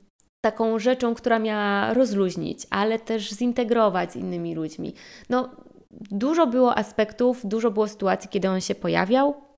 taką 0.41 0.79
rzeczą, 0.79 1.15
która 1.15 1.39
miała 1.39 1.93
rozluźnić, 1.93 2.67
ale 2.69 2.99
też 2.99 3.29
zintegrować 3.29 4.11
z 4.11 4.15
innymi 4.15 4.55
ludźmi. 4.55 4.93
No, 5.29 5.49
dużo 5.91 6.47
było 6.47 6.77
aspektów, 6.77 7.41
dużo 7.43 7.71
było 7.71 7.87
sytuacji, 7.87 8.29
kiedy 8.29 8.49
on 8.49 8.61
się 8.61 8.75
pojawiał, 8.75 9.48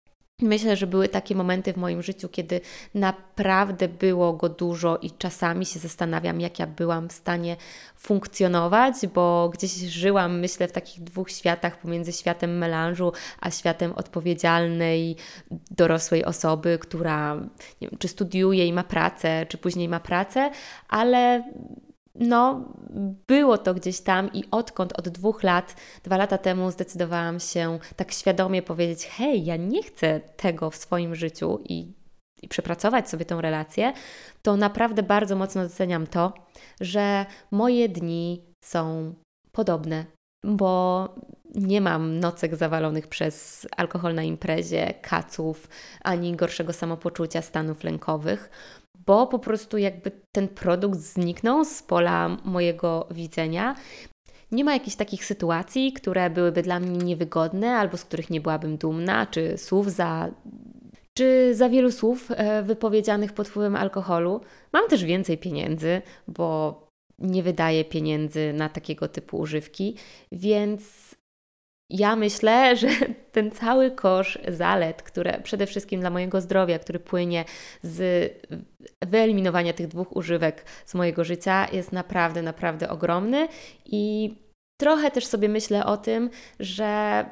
Myślę, 0.42 0.76
że 0.76 0.88
były 0.88 1.10
takie 1.10 1.36
momenty 1.36 1.74
w 1.74 1.78
moim 1.78 2.04
życiu, 2.04 2.30
kiedy 2.30 2.62
naprawdę 2.96 3.88
było 3.88 4.34
go 4.34 4.50
dużo 4.50 4.98
i 4.98 5.12
czasami 5.12 5.66
się 5.66 5.80
zastanawiam, 5.80 6.42
jak 6.42 6.60
ja 6.60 6.68
byłam 6.68 7.10
w 7.10 7.14
stanie 7.14 7.56
funkcjonować, 7.98 8.94
bo 9.14 9.50
gdzieś 9.50 9.72
żyłam, 9.72 10.40
myślę, 10.40 10.68
w 10.68 10.72
takich 10.72 11.04
dwóch 11.04 11.32
światach 11.32 11.80
pomiędzy 11.80 12.12
światem 12.12 12.58
melanżu 12.58 13.12
a 13.40 13.52
światem 13.52 13.94
odpowiedzialnej, 13.94 15.16
dorosłej 15.72 16.26
osoby, 16.26 16.78
która 16.82 17.36
nie 17.82 17.88
wiem, 17.90 18.00
czy 18.00 18.08
studiuje 18.08 18.68
i 18.68 18.74
ma 18.74 18.84
pracę, 18.84 19.46
czy 19.50 19.58
później 19.58 19.90
ma 19.90 20.00
pracę, 20.00 20.52
ale 20.90 21.44
no, 22.16 22.74
było 23.28 23.58
to 23.58 23.74
gdzieś 23.74 24.02
tam 24.02 24.34
i 24.34 24.44
odkąd 24.52 25.00
od 25.00 25.10
dwóch 25.10 25.44
lat, 25.44 25.76
dwa 26.04 26.18
lata 26.18 26.38
temu 26.38 26.72
zdecydowałam 26.72 27.40
się 27.40 27.80
tak 27.96 28.12
świadomie 28.12 28.62
powiedzieć: 28.62 29.06
Hej, 29.08 29.46
ja 29.46 29.56
nie 29.56 29.84
chcę 29.84 30.20
tego 30.20 30.70
w 30.70 30.76
swoim 30.76 31.16
życiu 31.16 31.60
i, 31.64 31.94
i 32.42 32.48
przepracować 32.48 33.10
sobie 33.10 33.26
tą 33.26 33.42
relację, 33.42 33.94
to 34.42 34.58
naprawdę 34.58 35.04
bardzo 35.04 35.36
mocno 35.36 35.64
doceniam 35.64 36.08
to, 36.08 36.34
że 36.82 37.26
moje 37.52 37.90
dni 37.90 38.46
są 38.64 39.14
podobne, 39.52 40.06
bo 40.44 41.08
nie 41.56 41.82
mam 41.82 42.20
nocek 42.20 42.56
zawalonych 42.56 43.08
przez 43.08 43.68
alkohol 43.78 44.16
na 44.16 44.24
imprezie, 44.24 44.94
kaców, 45.02 45.70
ani 46.02 46.36
gorszego 46.36 46.74
samopoczucia, 46.74 47.42
stanów 47.42 47.84
lękowych 47.84 48.50
bo 49.06 49.28
po 49.28 49.40
prostu 49.40 49.78
jakby 49.78 50.12
ten 50.32 50.48
produkt 50.48 51.00
zniknął 51.00 51.66
z 51.66 51.84
pola 51.84 52.38
mojego 52.44 53.08
widzenia. 53.12 53.76
Nie 54.52 54.64
ma 54.64 54.74
jakichś 54.74 54.96
takich 54.96 55.26
sytuacji, 55.26 55.94
które 55.94 56.30
byłyby 56.30 56.62
dla 56.62 56.80
mnie 56.80 56.98
niewygodne 56.98 57.76
albo 57.76 57.98
z 57.98 58.06
których 58.06 58.30
nie 58.30 58.42
byłabym 58.42 58.78
dumna, 58.78 59.26
czy 59.26 59.58
słów 59.58 59.92
za 59.92 60.30
czy 61.14 61.56
za 61.56 61.70
wielu 61.70 61.92
słów 61.92 62.32
e, 62.32 62.64
wypowiedzianych 62.64 63.34
pod 63.34 63.48
wpływem 63.48 63.76
alkoholu. 63.76 64.42
Mam 64.74 64.88
też 64.88 65.04
więcej 65.04 65.38
pieniędzy, 65.38 66.02
bo 66.28 66.82
nie 67.20 67.44
wydaję 67.44 67.86
pieniędzy 67.86 68.54
na 68.54 68.70
takiego 68.70 69.08
typu 69.08 69.38
używki, 69.38 69.96
więc 70.32 70.82
ja 71.90 72.16
myślę, 72.16 72.76
że 72.78 72.88
ten 73.32 73.52
cały 73.52 73.92
kosz 73.92 74.40
zalet, 74.48 75.02
które 75.02 75.42
przede 75.44 75.66
wszystkim 75.66 76.00
dla 76.00 76.10
mojego 76.10 76.42
zdrowia, 76.42 76.80
który 76.80 77.00
płynie 77.00 77.46
z 77.84 78.32
wyeliminowania 79.06 79.74
tych 79.74 79.88
dwóch 79.88 80.16
używek 80.16 80.66
z 80.86 80.94
mojego 80.94 81.24
życia, 81.24 81.68
jest 81.72 81.92
naprawdę, 81.92 82.42
naprawdę 82.42 82.90
ogromny 82.90 83.48
i 83.86 84.36
trochę 84.82 85.12
też 85.12 85.26
sobie 85.26 85.50
myślę 85.50 85.86
o 85.86 85.98
tym, 85.98 86.30
że 86.60 87.26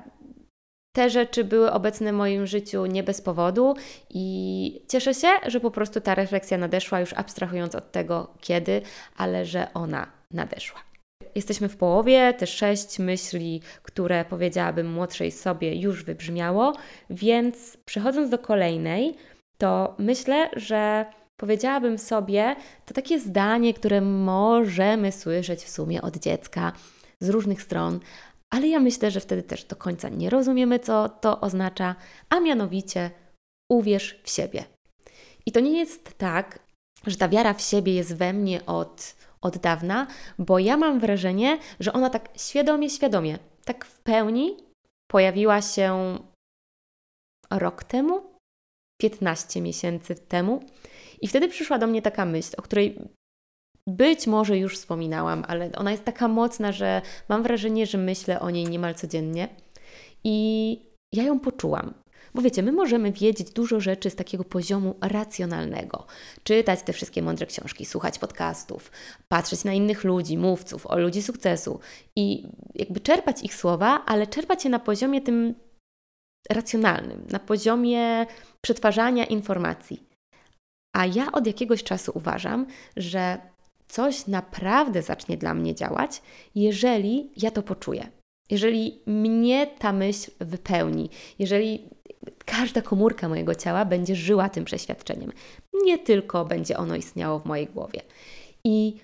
te 0.96 1.10
rzeczy 1.10 1.44
były 1.44 1.72
obecne 1.72 2.12
w 2.14 2.16
moim 2.16 2.48
życiu 2.48 2.86
nie 2.86 3.04
bez 3.04 3.22
powodu 3.22 3.76
i 4.10 4.86
cieszę 4.88 5.14
się, 5.14 5.28
że 5.48 5.60
po 5.60 5.72
prostu 5.72 6.02
ta 6.02 6.16
refleksja 6.16 6.58
nadeszła, 6.58 7.00
już 7.00 7.14
abstrahując 7.14 7.76
od 7.76 7.92
tego 7.92 8.34
kiedy, 8.42 8.82
ale 9.18 9.46
że 9.46 9.68
ona 9.74 10.12
nadeszła. 10.32 10.80
Jesteśmy 11.36 11.70
w 11.70 11.78
połowie, 11.78 12.34
te 12.34 12.48
sześć 12.48 13.00
myśli, 13.00 13.62
które 13.84 14.26
powiedziałabym 14.26 14.92
młodszej 14.92 15.32
sobie, 15.32 15.76
już 15.76 16.04
wybrzmiało, 16.04 16.74
więc 17.10 17.78
przechodząc 17.86 18.30
do 18.30 18.40
kolejnej, 18.40 19.18
to 19.58 19.96
myślę, 19.98 20.50
że 20.56 21.06
powiedziałabym 21.40 21.98
sobie 21.98 22.56
to 22.86 22.94
takie 22.94 23.20
zdanie, 23.20 23.74
które 23.74 24.02
możemy 24.02 25.12
słyszeć 25.12 25.64
w 25.64 25.70
sumie 25.70 26.02
od 26.02 26.18
dziecka 26.18 26.72
z 27.20 27.30
różnych 27.30 27.62
stron, 27.62 28.00
ale 28.50 28.68
ja 28.68 28.80
myślę, 28.80 29.12
że 29.12 29.20
wtedy 29.20 29.44
też 29.44 29.64
do 29.64 29.76
końca 29.76 30.10
nie 30.10 30.30
rozumiemy, 30.30 30.80
co 30.80 31.10
to 31.10 31.42
oznacza, 31.42 31.96
a 32.30 32.40
mianowicie 32.40 33.12
uwierz 33.72 34.22
w 34.24 34.30
siebie. 34.30 34.66
I 35.46 35.52
to 35.52 35.60
nie 35.60 35.80
jest 35.80 36.18
tak, 36.18 36.60
że 37.08 37.18
ta 37.18 37.30
wiara 37.30 37.54
w 37.54 37.62
siebie 37.62 37.94
jest 37.94 38.16
we 38.16 38.34
mnie 38.34 38.66
od 38.66 39.16
od 39.42 39.58
dawna, 39.58 40.08
bo 40.40 40.60
ja 40.60 40.78
mam 40.78 41.00
wrażenie, 41.00 41.58
że 41.80 41.94
ona 41.94 42.10
tak 42.10 42.30
świadomie, 42.38 42.90
świadomie, 42.90 43.40
tak 43.66 43.86
w 43.86 44.00
pełni 44.00 44.58
pojawiła 45.12 45.62
się 45.62 46.18
rok 47.52 47.84
temu, 47.84 48.22
15 49.02 49.62
miesięcy 49.62 50.16
temu. 50.16 50.64
I 51.22 51.28
wtedy 51.28 51.48
przyszła 51.48 51.78
do 51.78 51.88
mnie 51.88 52.02
taka 52.02 52.26
myśl, 52.26 52.56
o 52.58 52.62
której 52.62 53.00
być 53.88 54.28
może 54.28 54.58
już 54.58 54.78
wspominałam, 54.78 55.44
ale 55.48 55.72
ona 55.72 55.92
jest 55.92 56.04
taka 56.04 56.28
mocna, 56.28 56.72
że 56.72 57.02
mam 57.30 57.44
wrażenie, 57.44 57.86
że 57.86 57.98
myślę 57.98 58.40
o 58.40 58.50
niej 58.50 58.66
niemal 58.66 58.96
codziennie. 58.96 59.50
I 60.24 60.80
ja 61.14 61.24
ją 61.24 61.40
poczułam. 61.40 61.94
Bo 62.36 62.42
wiecie, 62.42 62.64
my 62.64 62.72
możemy 62.72 63.12
wiedzieć 63.12 63.52
dużo 63.52 63.80
rzeczy 63.80 64.10
z 64.10 64.16
takiego 64.16 64.44
poziomu 64.44 64.96
racjonalnego. 65.02 66.06
Czytać 66.44 66.82
te 66.82 66.94
wszystkie 66.94 67.22
mądre 67.22 67.46
książki, 67.46 67.86
słuchać 67.86 68.20
podcastów, 68.20 68.92
patrzeć 69.28 69.64
na 69.64 69.74
innych 69.74 70.04
ludzi, 70.04 70.38
mówców, 70.38 70.88
o 70.88 71.00
ludzi 71.00 71.22
sukcesu 71.22 71.80
i 72.16 72.48
jakby 72.76 73.00
czerpać 73.00 73.44
ich 73.44 73.56
słowa, 73.56 74.04
ale 74.06 74.28
czerpać 74.28 74.64
je 74.64 74.70
na 74.70 74.80
poziomie 74.80 75.22
tym 75.22 75.56
racjonalnym, 76.50 77.26
na 77.30 77.40
poziomie 77.40 78.26
przetwarzania 78.62 79.26
informacji. 79.26 80.09
A 80.96 81.06
ja 81.06 81.32
od 81.32 81.48
jakiegoś 81.48 81.84
czasu 81.84 82.12
uważam, 82.16 82.66
że 82.98 83.38
coś 83.88 84.28
naprawdę 84.28 85.02
zacznie 85.02 85.38
dla 85.38 85.54
mnie 85.54 85.76
działać, 85.76 86.22
jeżeli 86.56 87.32
ja 87.38 87.52
to 87.52 87.64
poczuję. 87.64 88.10
Jeżeli 88.50 89.02
mnie 89.06 89.68
ta 89.68 89.94
myśl 89.94 90.32
wypełni, 90.40 91.10
jeżeli 91.40 91.90
każda 92.46 92.82
komórka 92.82 93.30
mojego 93.30 93.56
ciała 93.56 93.86
będzie 93.86 94.16
żyła 94.16 94.50
tym 94.50 94.66
przeświadczeniem. 94.66 95.32
Nie 95.84 95.98
tylko 95.98 96.46
będzie 96.46 96.78
ono 96.78 96.96
istniało 96.96 97.40
w 97.40 97.46
mojej 97.46 97.68
głowie. 97.68 98.02
I 98.66 98.96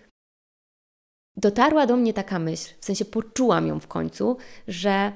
dotarła 1.38 1.88
do 1.88 1.98
mnie 1.98 2.14
taka 2.14 2.40
myśl, 2.40 2.74
w 2.80 2.86
sensie 2.86 3.06
poczułam 3.06 3.68
ją 3.68 3.80
w 3.80 3.88
końcu, 3.88 4.38
że 4.68 5.12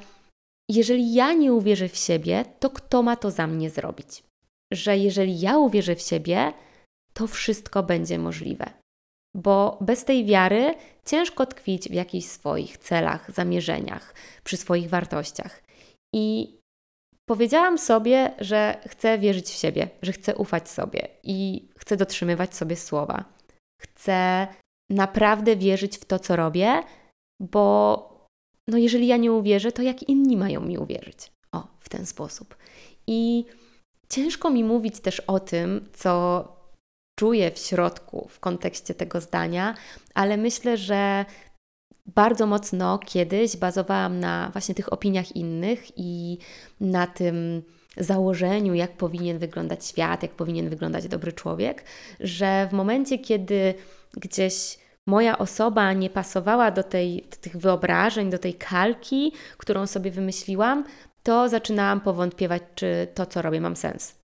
jeżeli 0.70 1.14
ja 1.14 1.34
nie 1.34 1.54
uwierzę 1.54 1.90
w 1.90 1.98
siebie, 1.98 2.46
to 2.60 2.70
kto 2.70 3.04
ma 3.04 3.16
to 3.16 3.32
za 3.32 3.48
mnie 3.48 3.70
zrobić? 3.70 4.24
Że 4.74 4.98
jeżeli 4.98 5.40
ja 5.40 5.58
uwierzę 5.58 5.96
w 5.96 6.02
siebie, 6.02 6.54
to 7.14 7.28
wszystko 7.28 7.84
będzie 7.84 8.20
możliwe. 8.20 8.74
Bo 9.36 9.78
bez 9.82 10.06
tej 10.06 10.26
wiary 10.26 10.76
ciężko 11.06 11.46
tkwić 11.46 11.90
w 11.90 11.94
jakichś 11.94 12.28
swoich 12.28 12.78
celach, 12.78 13.32
zamierzeniach, 13.32 14.16
przy 14.44 14.58
swoich 14.58 14.90
wartościach. 14.90 15.64
I 16.16 16.60
Powiedziałam 17.30 17.78
sobie, 17.78 18.34
że 18.40 18.82
chcę 18.88 19.18
wierzyć 19.20 19.48
w 19.48 19.60
siebie, 19.60 19.90
że 20.02 20.12
chcę 20.12 20.36
ufać 20.36 20.70
sobie 20.70 21.08
i 21.24 21.70
chcę 21.78 21.98
dotrzymywać 21.98 22.56
sobie 22.56 22.76
słowa. 22.76 23.26
Chcę 23.82 24.48
naprawdę 24.90 25.56
wierzyć 25.56 25.98
w 25.98 26.06
to, 26.06 26.20
co 26.20 26.36
robię, 26.36 26.84
bo 27.40 28.28
no 28.68 28.78
jeżeli 28.78 29.08
ja 29.08 29.18
nie 29.18 29.32
uwierzę, 29.32 29.72
to 29.72 29.82
jak 29.82 30.04
inni 30.04 30.38
mają 30.38 30.62
mi 30.62 30.78
uwierzyć? 30.78 31.32
O, 31.52 31.68
w 31.80 31.90
ten 31.90 32.06
sposób. 32.06 32.58
I 33.08 33.46
ciężko 34.12 34.50
mi 34.50 34.64
mówić 34.64 35.00
też 35.00 35.20
o 35.20 35.40
tym, 35.40 35.90
co 35.94 36.44
czuję 37.20 37.52
w 37.52 37.58
środku 37.58 38.28
w 38.30 38.40
kontekście 38.40 38.96
tego 38.96 39.22
zdania, 39.22 39.76
ale 40.14 40.38
myślę, 40.38 40.78
że 40.78 41.26
bardzo 42.06 42.46
mocno 42.46 42.98
kiedyś 42.98 43.58
bazowałam 43.58 44.20
na 44.20 44.50
właśnie 44.54 44.76
tych 44.76 44.94
opiniach 44.94 45.36
innych 45.36 45.98
i 45.98 46.38
na 46.80 47.08
tym 47.08 47.64
założeniu, 47.98 48.74
jak 48.74 48.98
powinien 48.98 49.40
wyglądać 49.40 49.86
świat, 49.86 50.24
jak 50.24 50.32
powinien 50.32 50.70
wyglądać 50.70 51.08
dobry 51.08 51.34
człowiek, 51.34 51.84
że 52.20 52.68
w 52.72 52.74
momencie, 52.74 53.20
kiedy 53.20 53.74
gdzieś 54.14 54.80
moja 55.08 55.38
osoba 55.38 55.94
nie 55.94 56.10
pasowała 56.10 56.72
do, 56.72 56.84
tej, 56.84 57.28
do 57.32 57.38
tych 57.38 57.58
wyobrażeń, 57.58 58.30
do 58.30 58.40
tej 58.40 58.54
kalki, 58.54 59.32
którą 59.58 59.88
sobie 59.88 60.12
wymyśliłam, 60.12 60.84
to 61.24 61.50
zaczynałam 61.50 62.02
powątpiewać, 62.02 62.64
czy 62.76 63.08
to, 63.14 63.26
co 63.26 63.42
robię, 63.42 63.62
mam 63.62 63.76
sens. 63.76 64.20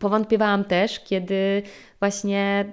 Powątpiewałam 0.00 0.64
też, 0.64 1.00
kiedy 1.00 1.62
właśnie 2.00 2.72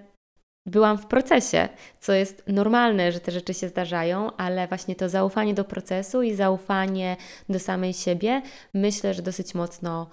byłam 0.66 0.98
w 0.98 1.06
procesie, 1.06 1.70
co 2.00 2.14
jest 2.14 2.44
normalne, 2.48 3.12
że 3.12 3.20
te 3.20 3.32
rzeczy 3.32 3.54
się 3.54 3.68
zdarzają, 3.68 4.36
ale 4.36 4.68
właśnie 4.68 4.96
to 4.96 5.10
zaufanie 5.10 5.54
do 5.54 5.66
procesu 5.66 6.22
i 6.22 6.36
zaufanie 6.36 7.18
do 7.50 7.60
samej 7.60 7.94
siebie 7.94 8.42
myślę, 8.74 9.14
że 9.14 9.22
dosyć 9.22 9.56
mocno 9.56 10.10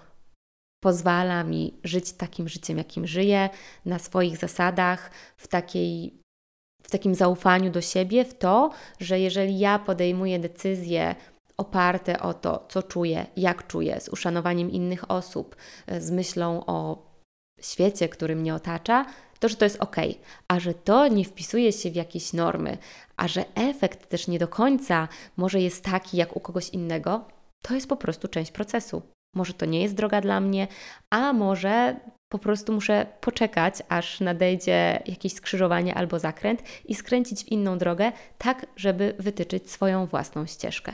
pozwala 0.81 1.45
mi 1.45 1.81
żyć 1.85 2.13
takim 2.13 2.49
życiem, 2.49 2.79
jakim 2.79 3.07
żyję, 3.07 3.49
na 3.85 3.99
swoich 3.99 4.37
zasadach, 4.37 5.11
w 5.37 5.49
takiej 5.49 6.21
w 6.83 6.91
takim 6.91 7.15
zaufaniu 7.15 7.71
do 7.71 7.81
siebie, 7.81 8.25
w 8.25 8.39
to, 8.39 8.71
że 9.01 9.21
jeżeli 9.21 9.59
ja 9.59 9.79
podejmuję 9.79 10.39
decyzje 10.39 11.15
oparte 11.61 12.21
o 12.21 12.35
to, 12.35 12.67
co 12.69 12.83
czuję, 12.83 13.27
jak 13.37 13.67
czuję, 13.67 14.01
z 14.01 14.09
uszanowaniem 14.09 14.71
innych 14.71 15.11
osób, 15.11 15.57
z 15.99 16.11
myślą 16.11 16.67
o 16.67 17.11
świecie, 17.61 18.09
który 18.09 18.37
mnie 18.37 18.55
otacza, 18.55 19.07
to, 19.39 19.49
że 19.49 19.57
to 19.57 19.65
jest 19.65 19.81
ok, 19.81 19.97
a 20.49 20.61
że 20.61 20.75
to 20.75 21.09
nie 21.09 21.25
wpisuje 21.25 21.73
się 21.73 21.91
w 21.91 21.95
jakieś 21.95 22.33
normy, 22.33 22.79
a 23.17 23.29
że 23.29 23.45
efekt 23.55 24.09
też 24.09 24.29
nie 24.29 24.39
do 24.39 24.49
końca 24.49 25.09
może 25.37 25.61
jest 25.61 25.85
taki 25.85 26.17
jak 26.17 26.37
u 26.37 26.41
kogoś 26.41 26.69
innego, 26.69 27.25
to 27.63 27.75
jest 27.75 27.89
po 27.89 27.97
prostu 27.97 28.29
część 28.29 28.51
procesu. 28.53 29.03
może 29.37 29.55
to 29.55 29.67
nie 29.67 29.83
jest 29.83 29.95
droga 29.95 30.21
dla 30.21 30.41
mnie, 30.41 30.69
a 31.11 31.33
może 31.33 32.01
po 32.33 32.39
prostu 32.39 32.73
muszę 32.73 33.07
poczekać, 33.21 33.75
aż 33.89 34.21
nadejdzie 34.21 35.03
jakieś 35.07 35.33
skrzyżowanie 35.33 35.95
albo 35.95 36.19
zakręt 36.19 36.63
i 36.85 36.95
skręcić 36.95 37.45
w 37.45 37.49
inną 37.49 37.79
drogę, 37.79 38.13
tak 38.39 38.67
żeby 38.77 39.15
wytyczyć 39.19 39.71
swoją 39.71 40.07
własną 40.07 40.47
ścieżkę. 40.47 40.93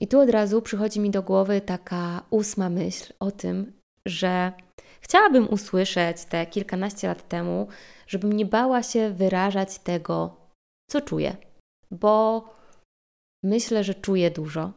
I 0.00 0.08
tu 0.08 0.20
od 0.20 0.30
razu 0.30 0.62
przychodzi 0.62 1.00
mi 1.00 1.10
do 1.10 1.22
głowy 1.22 1.60
taka 1.60 2.26
ósma 2.30 2.70
myśl 2.70 3.12
o 3.20 3.30
tym, 3.30 3.72
że 4.06 4.52
chciałabym 5.00 5.48
usłyszeć 5.48 6.24
te 6.24 6.46
kilkanaście 6.46 7.08
lat 7.08 7.28
temu, 7.28 7.68
żebym 8.06 8.32
nie 8.32 8.46
bała 8.46 8.82
się 8.82 9.10
wyrażać 9.10 9.78
tego, 9.78 10.36
co 10.90 11.00
czuję, 11.00 11.36
bo 11.90 12.44
myślę, 13.44 13.84
że 13.84 13.94
czuję 13.94 14.30
dużo, 14.30 14.72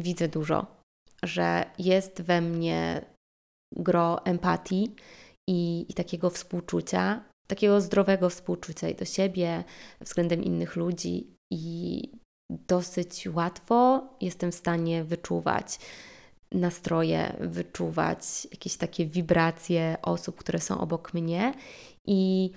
widzę 0.00 0.28
dużo, 0.28 0.66
że 1.22 1.70
jest 1.78 2.22
we 2.22 2.40
mnie 2.40 3.04
gro 3.76 4.24
empatii 4.24 4.94
i, 5.48 5.86
i 5.88 5.94
takiego 5.94 6.30
współczucia, 6.30 7.24
takiego 7.46 7.80
zdrowego 7.80 8.30
współczucia 8.30 8.88
i 8.88 8.94
do 8.94 9.04
siebie, 9.04 9.64
względem 10.00 10.42
innych 10.44 10.76
ludzi, 10.76 11.36
i 11.52 12.02
dosyć 12.50 13.28
łatwo 13.34 14.08
jestem 14.20 14.52
w 14.52 14.54
stanie 14.54 15.04
wyczuwać 15.04 15.78
nastroje, 16.52 17.36
wyczuwać 17.40 18.46
jakieś 18.50 18.76
takie 18.76 19.06
wibracje 19.06 19.96
osób, 20.02 20.36
które 20.36 20.60
są 20.60 20.80
obok 20.80 21.14
mnie 21.14 21.54
i, 22.06 22.50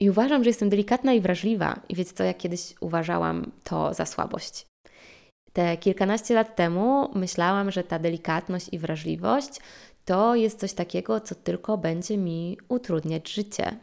i 0.00 0.10
uważam, 0.10 0.44
że 0.44 0.50
jestem 0.50 0.70
delikatna 0.70 1.12
i 1.12 1.20
wrażliwa. 1.20 1.80
I 1.88 1.94
wiecie 1.94 2.12
co, 2.12 2.24
ja 2.24 2.34
kiedyś 2.34 2.74
uważałam 2.80 3.52
to 3.64 3.94
za 3.94 4.06
słabość. 4.06 4.66
Te 5.52 5.76
kilkanaście 5.76 6.34
lat 6.34 6.56
temu 6.56 7.10
myślałam, 7.14 7.70
że 7.70 7.84
ta 7.84 7.98
delikatność 7.98 8.68
i 8.72 8.78
wrażliwość 8.78 9.60
to 10.04 10.34
jest 10.34 10.60
coś 10.60 10.72
takiego, 10.72 11.20
co 11.20 11.34
tylko 11.34 11.78
będzie 11.78 12.18
mi 12.18 12.58
utrudniać 12.68 13.32
życie, 13.32 13.76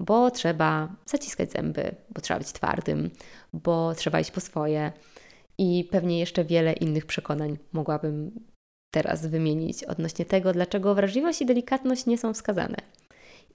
bo 0.00 0.30
trzeba 0.30 0.88
zaciskać 1.06 1.52
zęby, 1.52 1.94
bo 2.10 2.20
trzeba 2.20 2.40
być 2.40 2.52
twardym, 2.52 3.10
bo 3.52 3.94
trzeba 3.94 4.20
iść 4.20 4.30
po 4.30 4.40
swoje 4.40 4.92
i 5.58 5.88
pewnie 5.90 6.18
jeszcze 6.18 6.44
wiele 6.44 6.72
innych 6.72 7.06
przekonań 7.06 7.58
mogłabym 7.72 8.30
teraz 8.94 9.26
wymienić 9.26 9.84
odnośnie 9.84 10.24
tego, 10.24 10.52
dlaczego 10.52 10.94
wrażliwość 10.94 11.42
i 11.42 11.46
delikatność 11.46 12.06
nie 12.06 12.18
są 12.18 12.34
wskazane. 12.34 12.76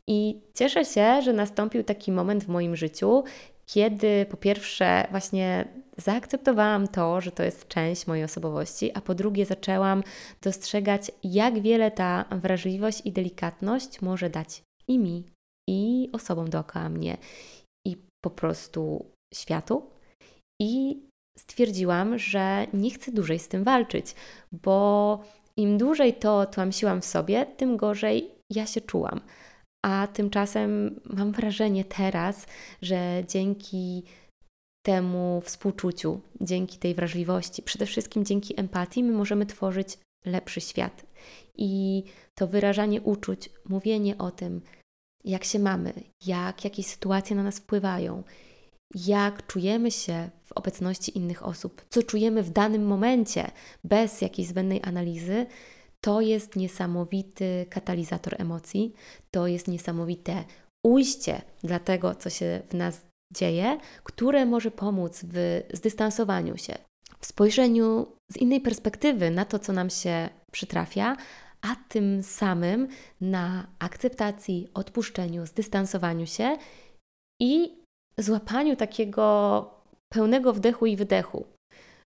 I 0.07 0.41
cieszę 0.53 0.85
się, 0.85 1.21
że 1.21 1.33
nastąpił 1.33 1.83
taki 1.83 2.11
moment 2.11 2.43
w 2.43 2.47
moim 2.47 2.75
życiu, 2.75 3.23
kiedy 3.65 4.25
po 4.25 4.37
pierwsze 4.37 5.07
właśnie 5.11 5.65
zaakceptowałam 5.97 6.87
to, 6.87 7.21
że 7.21 7.31
to 7.31 7.43
jest 7.43 7.67
część 7.67 8.07
mojej 8.07 8.23
osobowości, 8.23 8.91
a 8.93 9.01
po 9.01 9.15
drugie 9.15 9.45
zaczęłam 9.45 10.03
dostrzegać, 10.41 11.11
jak 11.23 11.61
wiele 11.61 11.91
ta 11.91 12.25
wrażliwość 12.31 13.01
i 13.05 13.11
delikatność 13.11 14.01
może 14.01 14.29
dać 14.29 14.61
i 14.87 14.99
mi, 14.99 15.23
i 15.69 16.09
osobom 16.13 16.49
dookoła 16.49 16.89
mnie, 16.89 17.17
i 17.87 17.97
po 18.23 18.29
prostu 18.29 19.05
światu. 19.35 19.89
I 20.61 20.99
stwierdziłam, 21.37 22.19
że 22.19 22.67
nie 22.73 22.91
chcę 22.91 23.11
dłużej 23.11 23.39
z 23.39 23.47
tym 23.47 23.63
walczyć, 23.63 24.15
bo 24.51 25.19
im 25.57 25.77
dłużej 25.77 26.13
to 26.13 26.45
tłamsiłam 26.45 27.01
w 27.01 27.05
sobie, 27.05 27.45
tym 27.45 27.77
gorzej 27.77 28.31
ja 28.49 28.65
się 28.65 28.81
czułam. 28.81 29.21
A 29.85 30.07
tymczasem 30.07 30.99
mam 31.05 31.31
wrażenie 31.31 31.85
teraz, 31.85 32.47
że 32.81 33.23
dzięki 33.27 34.03
temu 34.85 35.41
współczuciu, 35.41 36.21
dzięki 36.41 36.77
tej 36.77 36.95
wrażliwości, 36.95 37.63
przede 37.63 37.85
wszystkim 37.85 38.25
dzięki 38.25 38.59
empatii, 38.59 39.03
my 39.03 39.11
możemy 39.11 39.45
tworzyć 39.45 39.97
lepszy 40.25 40.61
świat. 40.61 41.05
I 41.57 42.03
to 42.35 42.47
wyrażanie 42.47 43.01
uczuć, 43.01 43.49
mówienie 43.69 44.17
o 44.17 44.31
tym, 44.31 44.61
jak 45.23 45.43
się 45.43 45.59
mamy, 45.59 45.93
jak 46.25 46.63
jakieś 46.63 46.85
sytuacje 46.85 47.35
na 47.35 47.43
nas 47.43 47.59
wpływają, 47.59 48.23
jak 48.95 49.47
czujemy 49.47 49.91
się 49.91 50.29
w 50.43 50.51
obecności 50.51 51.17
innych 51.17 51.45
osób, 51.45 51.85
co 51.89 52.03
czujemy 52.03 52.43
w 52.43 52.49
danym 52.49 52.85
momencie, 52.85 53.51
bez 53.83 54.21
jakiejś 54.21 54.47
zbędnej 54.47 54.81
analizy, 54.83 55.45
to 56.01 56.21
jest 56.21 56.55
niesamowity 56.55 57.65
katalizator 57.69 58.41
emocji, 58.41 58.93
to 59.31 59.47
jest 59.47 59.67
niesamowite 59.67 60.43
ujście 60.85 61.41
dla 61.63 61.79
tego, 61.79 62.15
co 62.15 62.29
się 62.29 62.61
w 62.69 62.73
nas 62.73 63.01
dzieje, 63.33 63.77
które 64.03 64.45
może 64.45 64.71
pomóc 64.71 65.21
w 65.23 65.61
zdystansowaniu 65.73 66.57
się, 66.57 66.75
w 67.19 67.25
spojrzeniu 67.25 68.07
z 68.31 68.37
innej 68.37 68.61
perspektywy 68.61 69.31
na 69.31 69.45
to, 69.45 69.59
co 69.59 69.73
nam 69.73 69.89
się 69.89 70.29
przytrafia, 70.51 71.17
a 71.61 71.75
tym 71.89 72.23
samym 72.23 72.87
na 73.21 73.67
akceptacji, 73.79 74.67
odpuszczeniu, 74.73 75.45
zdystansowaniu 75.45 76.27
się 76.27 76.57
i 77.39 77.82
złapaniu 78.17 78.75
takiego 78.75 79.69
pełnego 80.09 80.53
wdechu 80.53 80.85
i 80.85 80.95
wydechu. 80.95 81.45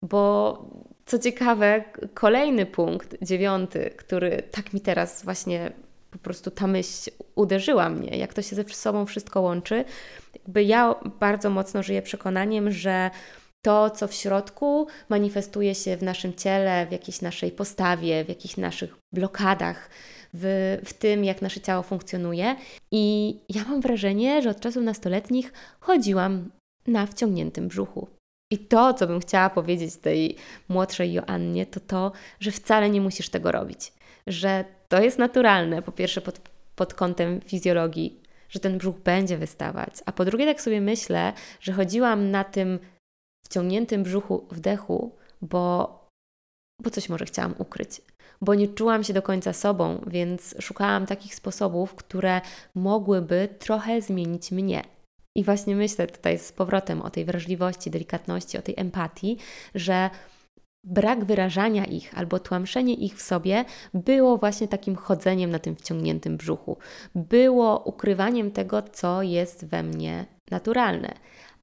Bo 0.03 0.59
co 1.07 1.19
ciekawe, 1.19 1.85
kolejny 2.15 2.67
punkt, 2.67 3.17
dziewiąty, 3.23 3.91
który 3.97 4.43
tak 4.51 4.73
mi 4.73 4.81
teraz 4.81 5.25
właśnie 5.25 5.73
po 6.11 6.19
prostu 6.19 6.51
ta 6.51 6.67
myśl 6.67 7.11
uderzyła 7.35 7.89
mnie, 7.89 8.19
jak 8.19 8.35
to 8.35 8.43
się 8.43 8.57
ze 8.57 8.65
sobą 8.65 9.07
wszystko 9.07 9.41
łączy. 9.41 9.85
Jakby 10.35 10.65
ja 10.65 10.95
bardzo 11.21 11.51
mocno 11.51 11.83
żyję 11.83 12.03
przekonaniem, 12.03 12.71
że 12.71 13.11
to, 13.65 13.91
co 13.91 14.09
w 14.09 14.15
środku, 14.15 14.87
manifestuje 15.09 15.75
się 15.75 15.97
w 15.97 16.03
naszym 16.03 16.35
ciele, 16.35 16.87
w 16.87 16.93
jakiejś 16.93 17.21
naszej 17.21 17.51
postawie, 17.51 18.25
w 18.25 18.29
jakichś 18.29 18.57
naszych 18.57 18.97
blokadach, 19.15 19.91
w, 20.35 20.79
w 20.85 20.95
tym, 20.95 21.25
jak 21.25 21.43
nasze 21.43 21.61
ciało 21.61 21.83
funkcjonuje. 21.83 22.57
I 22.91 23.37
ja 23.49 23.65
mam 23.65 23.81
wrażenie, 23.81 24.43
że 24.43 24.51
od 24.51 24.61
czasów 24.61 24.83
nastoletnich 24.83 25.53
chodziłam 25.81 26.51
na 26.87 27.07
wciągniętym 27.07 27.69
brzuchu. 27.69 28.09
I 28.51 28.59
to, 28.59 28.95
co 28.95 29.07
bym 29.07 29.21
chciała 29.21 29.51
powiedzieć 29.51 29.97
tej 29.97 30.37
młodszej 30.69 31.13
Joannie, 31.13 31.67
to 31.67 31.81
to, 31.81 32.13
że 32.41 32.51
wcale 32.51 32.91
nie 32.91 33.01
musisz 33.01 33.29
tego 33.29 33.53
robić. 33.53 33.93
Że 34.27 34.65
to 34.89 35.03
jest 35.03 35.19
naturalne, 35.19 35.83
po 35.83 35.93
pierwsze 35.93 36.21
pod, 36.21 36.41
pod 36.77 36.95
kątem 36.95 37.41
fizjologii, 37.41 38.21
że 38.49 38.61
ten 38.61 38.79
brzuch 38.79 38.97
będzie 38.97 39.39
wystawać. 39.39 39.95
A 40.07 40.13
po 40.13 40.25
drugie, 40.25 40.47
tak 40.47 40.61
sobie 40.61 40.81
myślę, 40.81 41.33
że 41.61 41.73
chodziłam 41.73 42.31
na 42.31 42.45
tym 42.45 42.79
wciągniętym 43.47 44.03
brzuchu 44.03 44.47
wdechu, 44.51 45.17
bo, 45.43 45.99
bo 46.83 46.91
coś 46.91 47.09
może 47.09 47.25
chciałam 47.25 47.55
ukryć. 47.59 48.01
Bo 48.45 48.55
nie 48.55 48.69
czułam 48.69 49.05
się 49.05 49.13
do 49.13 49.23
końca 49.23 49.53
sobą, 49.53 50.05
więc 50.07 50.55
szukałam 50.61 51.07
takich 51.07 51.35
sposobów, 51.35 51.95
które 51.95 52.41
mogłyby 52.75 53.49
trochę 53.59 54.03
zmienić 54.03 54.53
mnie. 54.53 54.83
I 55.35 55.45
właśnie 55.45 55.77
myślę 55.77 56.07
tutaj 56.07 56.39
z 56.39 56.53
powrotem 56.53 57.03
o 57.03 57.11
tej 57.11 57.25
wrażliwości, 57.25 57.91
delikatności, 57.91 58.59
o 58.59 58.63
tej 58.63 58.75
empatii, 58.79 59.39
że 59.75 60.11
brak 60.85 61.25
wyrażania 61.25 61.85
ich 61.85 62.19
albo 62.19 62.39
tłamszenie 62.39 62.95
ich 62.95 63.17
w 63.17 63.23
sobie 63.23 63.65
było 63.95 64.37
właśnie 64.37 64.69
takim 64.69 64.97
chodzeniem 64.97 65.51
na 65.51 65.59
tym 65.59 65.77
wciągniętym 65.77 66.37
brzuchu. 66.37 66.79
Było 67.15 67.79
ukrywaniem 67.85 68.51
tego, 68.51 68.83
co 68.83 69.23
jest 69.23 69.67
we 69.67 69.83
mnie 69.83 70.27
naturalne. 70.51 71.15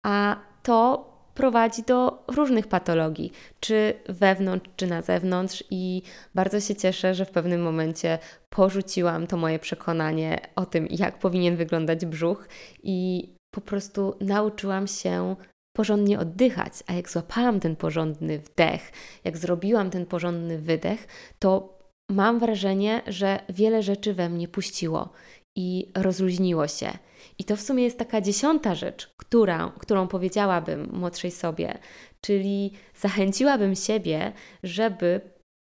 A 0.04 0.36
to 0.64 1.11
prowadzi 1.34 1.84
do 1.84 2.24
różnych 2.28 2.68
patologii, 2.68 3.32
czy 3.60 3.94
wewnątrz, 4.10 4.70
czy 4.76 4.88
na 4.88 5.02
zewnątrz, 5.02 5.64
i 5.70 6.02
bardzo 6.36 6.60
się 6.60 6.76
cieszę, 6.76 7.16
że 7.16 7.26
w 7.26 7.32
pewnym 7.32 7.62
momencie 7.62 8.20
porzuciłam 8.50 9.28
to 9.28 9.38
moje 9.38 9.60
przekonanie 9.60 10.40
o 10.56 10.66
tym, 10.66 10.88
jak 10.90 11.20
powinien 11.20 11.56
wyglądać 11.56 12.06
brzuch, 12.06 12.48
i 12.84 13.30
po 13.52 13.62
prostu 13.62 14.16
nauczyłam 14.22 14.88
się 14.88 15.36
porządnie 15.74 16.20
oddychać, 16.20 16.74
a 16.88 16.94
jak 16.94 17.10
złapałam 17.10 17.60
ten 17.60 17.76
porządny 17.76 18.40
wdech, 18.40 18.92
jak 19.24 19.38
zrobiłam 19.38 19.90
ten 19.90 20.06
porządny 20.06 20.60
wydech, 20.60 21.08
to 21.40 21.78
mam 22.10 22.40
wrażenie, 22.40 23.02
że 23.08 23.40
wiele 23.50 23.84
rzeczy 23.84 24.14
we 24.14 24.30
mnie 24.30 24.48
puściło 24.48 25.10
i 25.56 25.92
rozluźniło 25.96 26.68
się. 26.68 26.98
I 27.40 27.44
to 27.44 27.56
w 27.56 27.62
sumie 27.62 27.84
jest 27.84 28.00
taka 28.00 28.22
dziesiąta 28.22 28.76
rzecz, 28.76 29.14
która, 29.18 29.72
którą 29.80 30.08
powiedziałabym 30.08 30.90
młodszej 30.94 31.32
sobie, 31.32 31.78
czyli 32.22 32.74
zachęciłabym 32.96 33.76
siebie, 33.76 34.32
żeby 34.64 35.22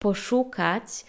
poszukać 0.02 1.04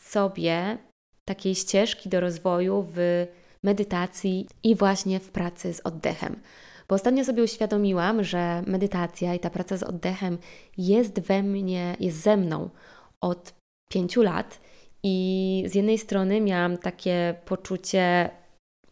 sobie 0.00 0.78
takiej 1.24 1.54
ścieżki 1.54 2.08
do 2.08 2.20
rozwoju 2.20 2.86
w 2.94 3.26
medytacji 3.62 4.48
i 4.62 4.76
właśnie 4.76 5.20
w 5.20 5.30
pracy 5.30 5.74
z 5.74 5.80
oddechem. 5.80 6.42
Bo 6.88 6.94
ostatnio 6.94 7.24
sobie 7.24 7.42
uświadomiłam, 7.42 8.24
że 8.24 8.62
medytacja 8.66 9.34
i 9.34 9.40
ta 9.40 9.50
praca 9.50 9.76
z 9.76 9.82
oddechem 9.82 10.38
jest 10.78 11.20
we 11.20 11.42
mnie, 11.42 11.96
jest 12.00 12.22
ze 12.22 12.36
mną 12.36 12.70
od 13.20 13.54
pięciu 13.90 14.22
lat. 14.22 14.60
I 15.06 15.64
z 15.66 15.74
jednej 15.74 15.98
strony 15.98 16.40
miałam 16.40 16.78
takie 16.78 17.34
poczucie, 17.44 18.30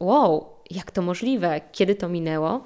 wow, 0.01 0.47
jak 0.71 0.91
to 0.91 1.03
możliwe, 1.03 1.61
kiedy 1.73 1.95
to 1.95 2.09
minęło, 2.09 2.65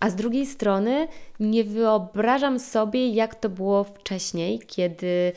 a 0.00 0.10
z 0.10 0.14
drugiej 0.14 0.46
strony 0.46 1.08
nie 1.40 1.64
wyobrażam 1.64 2.58
sobie, 2.60 3.08
jak 3.08 3.34
to 3.34 3.48
było 3.48 3.84
wcześniej, 3.84 4.58
kiedy 4.66 5.32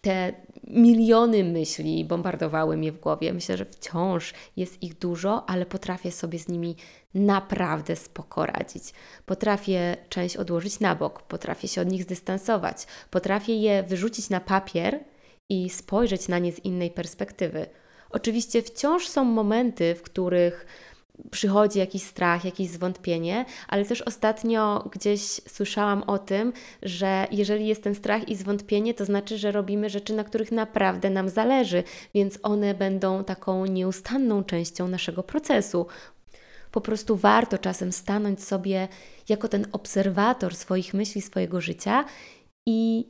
te 0.00 0.32
miliony 0.64 1.44
myśli 1.44 2.04
bombardowały 2.04 2.76
mnie 2.76 2.92
w 2.92 3.00
głowie. 3.00 3.32
Myślę, 3.32 3.56
że 3.56 3.64
wciąż 3.64 4.34
jest 4.56 4.82
ich 4.82 4.98
dużo, 4.98 5.48
ale 5.48 5.66
potrafię 5.66 6.12
sobie 6.12 6.38
z 6.38 6.48
nimi 6.48 6.76
naprawdę 7.14 7.96
spoko 7.96 8.46
radzić. 8.46 8.84
Potrafię 9.26 9.96
część 10.08 10.36
odłożyć 10.36 10.80
na 10.80 10.94
bok, 10.94 11.22
potrafię 11.22 11.68
się 11.68 11.80
od 11.80 11.88
nich 11.88 12.02
zdystansować, 12.02 12.86
potrafię 13.10 13.56
je 13.56 13.82
wyrzucić 13.82 14.30
na 14.30 14.40
papier 14.40 15.00
i 15.48 15.70
spojrzeć 15.70 16.28
na 16.28 16.38
nie 16.38 16.52
z 16.52 16.64
innej 16.64 16.90
perspektywy. 16.90 17.66
Oczywiście 18.10 18.62
wciąż 18.62 19.08
są 19.08 19.24
momenty, 19.24 19.94
w 19.94 20.02
których 20.02 20.66
przychodzi 21.30 21.78
jakiś 21.78 22.02
strach, 22.02 22.44
jakieś 22.44 22.68
zwątpienie, 22.68 23.44
ale 23.68 23.84
też 23.84 24.02
ostatnio 24.02 24.90
gdzieś 24.92 25.20
słyszałam 25.48 26.02
o 26.02 26.18
tym, 26.18 26.52
że 26.82 27.26
jeżeli 27.30 27.66
jest 27.66 27.82
ten 27.82 27.94
strach 27.94 28.28
i 28.28 28.36
zwątpienie, 28.36 28.94
to 28.94 29.04
znaczy, 29.04 29.38
że 29.38 29.52
robimy 29.52 29.90
rzeczy, 29.90 30.12
na 30.14 30.24
których 30.24 30.52
naprawdę 30.52 31.10
nam 31.10 31.28
zależy, 31.28 31.82
więc 32.14 32.38
one 32.42 32.74
będą 32.74 33.24
taką 33.24 33.66
nieustanną 33.66 34.44
częścią 34.44 34.88
naszego 34.88 35.22
procesu. 35.22 35.86
Po 36.70 36.80
prostu 36.80 37.16
warto 37.16 37.58
czasem 37.58 37.92
stanąć 37.92 38.44
sobie 38.44 38.88
jako 39.28 39.48
ten 39.48 39.66
obserwator 39.72 40.56
swoich 40.56 40.94
myśli, 40.94 41.22
swojego 41.22 41.60
życia 41.60 42.04
i 42.66 43.06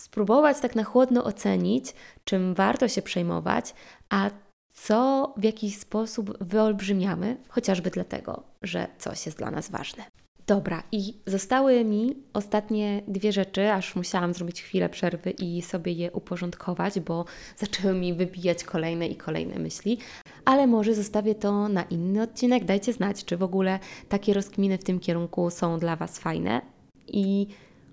spróbować 0.00 0.60
tak 0.60 0.76
na 0.76 0.84
chłodno 0.84 1.24
ocenić, 1.24 1.94
czym 2.24 2.54
warto 2.54 2.88
się 2.88 3.02
przejmować, 3.02 3.74
a 4.10 4.30
co 4.72 5.34
w 5.36 5.44
jakiś 5.44 5.78
sposób 5.78 6.44
wyolbrzymiamy, 6.44 7.36
chociażby 7.48 7.90
dlatego, 7.90 8.42
że 8.62 8.86
coś 8.98 9.26
jest 9.26 9.38
dla 9.38 9.50
nas 9.50 9.70
ważne. 9.70 10.04
Dobra, 10.46 10.82
i 10.92 11.14
zostały 11.26 11.84
mi 11.84 12.16
ostatnie 12.32 13.02
dwie 13.08 13.32
rzeczy, 13.32 13.72
aż 13.72 13.96
musiałam 13.96 14.34
zrobić 14.34 14.62
chwilę 14.62 14.88
przerwy 14.88 15.30
i 15.30 15.62
sobie 15.62 15.92
je 15.92 16.12
uporządkować, 16.12 17.00
bo 17.00 17.24
zaczęły 17.56 17.94
mi 17.94 18.14
wybijać 18.14 18.64
kolejne 18.64 19.06
i 19.06 19.16
kolejne 19.16 19.58
myśli. 19.58 19.98
Ale 20.44 20.66
może 20.66 20.94
zostawię 20.94 21.34
to 21.34 21.68
na 21.68 21.82
inny 21.82 22.22
odcinek. 22.22 22.64
Dajcie 22.64 22.92
znać, 22.92 23.24
czy 23.24 23.36
w 23.36 23.42
ogóle 23.42 23.78
takie 24.08 24.34
rozkminy 24.34 24.78
w 24.78 24.84
tym 24.84 25.00
kierunku 25.00 25.50
są 25.50 25.78
dla 25.78 25.96
Was 25.96 26.18
fajne. 26.18 26.60
I 27.06 27.46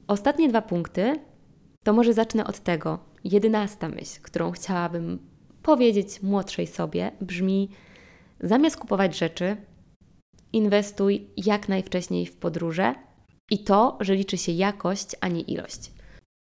ostatnie 0.08 0.50
dwa 0.50 0.62
punkty, 0.62 1.16
to 1.84 1.94
może 1.94 2.14
zacznę 2.14 2.48
od 2.48 2.60
tego. 2.60 3.00
Jedenasta 3.24 3.90
myśl, 3.90 4.22
którą 4.22 4.52
chciałabym 4.52 5.20
powiedzieć 5.64 6.22
młodszej 6.22 6.68
sobie 6.68 7.12
brzmi: 7.22 7.70
zamiast 8.40 8.78
kupować 8.78 9.18
rzeczy, 9.18 9.58
inwestuj 10.54 11.28
jak 11.38 11.70
najwcześniej 11.70 12.26
w 12.26 12.36
podróże 12.36 12.96
i 13.52 13.64
to, 13.64 13.98
że 14.00 14.16
liczy 14.16 14.38
się 14.38 14.52
jakość, 14.52 15.16
a 15.22 15.28
nie 15.28 15.42
ilość. 15.42 15.92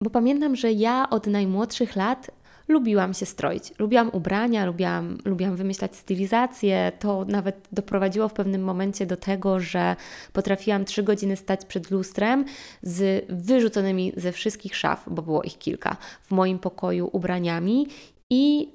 Bo 0.04 0.10
pamiętam, 0.10 0.56
że 0.56 0.71
ja 0.71 1.10
od 1.10 1.28
najmłodszych 1.28 1.95
lat 1.95 2.32
lubiłam 2.67 3.13
się 3.13 3.25
stroić. 3.25 3.73
Lubiłam 3.80 4.10
ubrania, 4.13 4.65
lubiłam, 4.65 5.17
lubiłam 5.25 5.56
wymyślać 5.56 5.95
stylizację. 5.95 6.91
To 6.99 7.25
nawet 7.25 7.67
doprowadziło 7.71 8.30
w 8.30 8.34
pewnym 8.34 8.63
momencie 8.63 9.06
do 9.06 9.17
tego, 9.17 9.60
że 9.60 9.95
potrafiłam 10.34 10.86
trzy 10.86 11.03
godziny 11.03 11.36
stać 11.36 11.65
przed 11.65 11.91
lustrem 11.91 12.45
z 12.82 13.25
wyrzuconymi 13.30 14.13
ze 14.17 14.32
wszystkich 14.32 14.75
szaf, 14.75 15.03
bo 15.08 15.21
było 15.21 15.43
ich 15.43 15.58
kilka, 15.58 15.97
w 16.23 16.32
moim 16.32 16.60
pokoju 16.60 17.10
ubraniami 17.12 17.88
i 18.30 18.71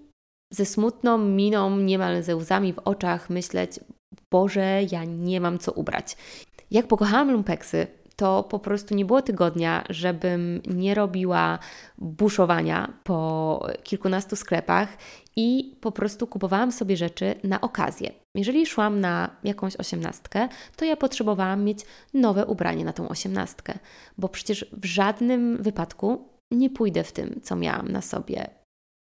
ze 0.53 0.65
smutną 0.65 1.19
miną, 1.19 1.79
niemal 1.79 2.23
ze 2.23 2.37
łzami 2.37 2.73
w 2.73 2.79
oczach 2.79 3.31
myśleć: 3.31 3.81
Boże, 4.31 4.81
ja 4.93 5.05
nie 5.05 5.41
mam 5.41 5.59
co 5.59 5.73
ubrać. 5.73 6.17
Jak 6.71 6.87
pokochałam 6.87 7.31
lumpeksy, 7.31 7.87
to 8.17 8.43
po 8.43 8.59
prostu 8.59 8.95
nie 8.95 9.05
było 9.05 9.23
tygodnia, 9.23 9.85
żebym 9.91 10.63
nie 10.67 10.95
robiła 10.95 11.59
buszowania 11.99 12.93
po 13.05 13.67
kilkunastu 13.83 14.37
sklepach 14.37 14.89
i 15.37 15.77
po 15.81 15.93
prostu 15.93 16.27
kupowałam 16.27 16.73
sobie 16.73 16.97
rzeczy 16.97 17.35
na 17.45 17.61
okazję. 17.61 18.13
Jeżeli 18.35 18.67
szłam 18.67 19.01
na 19.01 19.37
jakąś 19.45 19.77
osiemnastkę, 19.77 20.49
to 20.77 20.85
ja 20.85 20.97
potrzebowałam 20.97 21.65
mieć 21.65 21.79
nowe 22.15 22.47
ubranie 22.47 22.85
na 22.85 22.93
tą 22.93 23.09
osiemnastkę, 23.09 23.79
bo 24.19 24.29
przecież 24.29 24.67
w 24.73 24.85
żadnym 24.85 25.63
wypadku 25.63 26.29
nie 26.51 26.71
pójdę 26.71 27.05
w 27.05 27.13
tym, 27.13 27.41
co 27.43 27.57
miałam 27.57 27.89
na 27.89 28.03
sobie 28.03 28.63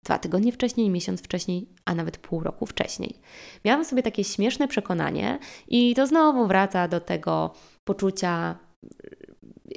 dwa 0.04 0.18
tygodnie 0.18 0.52
wcześniej, 0.52 0.90
miesiąc 0.90 1.22
wcześniej, 1.22 1.70
a 1.86 1.96
nawet 1.96 2.18
pół 2.18 2.44
roku 2.44 2.66
wcześniej. 2.66 3.20
Miałam 3.66 3.86
sobie 3.86 4.04
takie 4.04 4.24
śmieszne 4.24 4.68
przekonanie, 4.68 5.40
i 5.68 5.96
to 5.96 6.08
znowu 6.08 6.48
wraca 6.48 6.88
do 6.88 7.00
tego 7.00 7.54
poczucia 7.84 8.58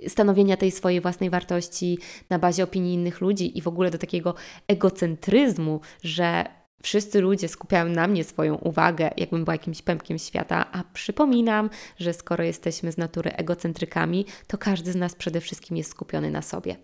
stanowienia 0.09 0.57
tej 0.57 0.71
swojej 0.71 1.01
własnej 1.01 1.31
wartości 1.31 1.99
na 2.31 2.38
bazie 2.38 2.64
opinii 2.64 2.95
innych 2.95 3.21
ludzi 3.21 3.59
i 3.59 3.62
w 3.62 3.69
ogóle 3.69 3.90
do 3.90 3.99
takiego 3.99 4.35
egocentryzmu, 4.69 5.81
że 6.03 6.45
wszyscy 6.83 7.21
ludzie 7.21 7.49
skupiają 7.49 7.88
na 7.88 8.07
mnie 8.09 8.25
swoją 8.25 8.55
uwagę, 8.55 9.11
jakbym 9.16 9.45
była 9.45 9.55
jakimś 9.55 9.83
pępkiem 9.83 10.19
świata, 10.19 10.66
a 10.73 10.85
przypominam, 10.92 11.71
że 11.99 12.12
skoro 12.12 12.45
jesteśmy 12.45 12.92
z 12.92 12.99
natury 12.99 13.31
egocentrykami, 13.33 14.27
to 14.47 14.59
każdy 14.59 14.92
z 14.92 14.97
nas 14.97 15.14
przede 15.14 15.40
wszystkim 15.40 15.77
jest 15.77 15.90
skupiony 15.90 16.31
na 16.31 16.42
sobie. 16.42 16.77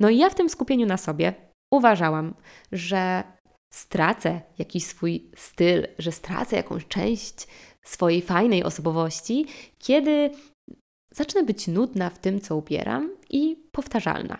No 0.00 0.10
i 0.10 0.18
ja 0.18 0.30
w 0.30 0.34
tym 0.34 0.50
skupieniu 0.50 0.86
na 0.86 0.96
sobie 0.96 1.34
uważałam, 1.70 2.34
że 2.72 3.22
stracę 3.72 4.40
jakiś 4.58 4.84
swój 4.84 5.30
styl, 5.36 5.86
że 5.98 6.12
stracę 6.12 6.56
jakąś 6.56 6.86
część 6.86 7.46
swojej 7.84 8.22
fajnej 8.22 8.64
osobowości, 8.64 9.46
kiedy 9.78 10.30
zacznę 11.14 11.42
być 11.42 11.68
nudna 11.68 12.10
w 12.10 12.18
tym, 12.18 12.40
co 12.40 12.56
ubieram 12.56 13.10
i 13.30 13.56
powtarzalna. 13.72 14.38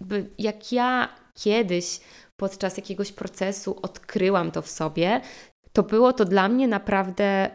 Jakby 0.00 0.30
jak 0.38 0.72
ja 0.72 1.08
kiedyś 1.34 2.00
podczas 2.36 2.76
jakiegoś 2.76 3.12
procesu 3.12 3.78
odkryłam 3.82 4.50
to 4.50 4.62
w 4.62 4.70
sobie, 4.70 5.20
to 5.72 5.82
było 5.82 6.12
to 6.12 6.24
dla 6.24 6.48
mnie 6.48 6.68
naprawdę 6.68 7.50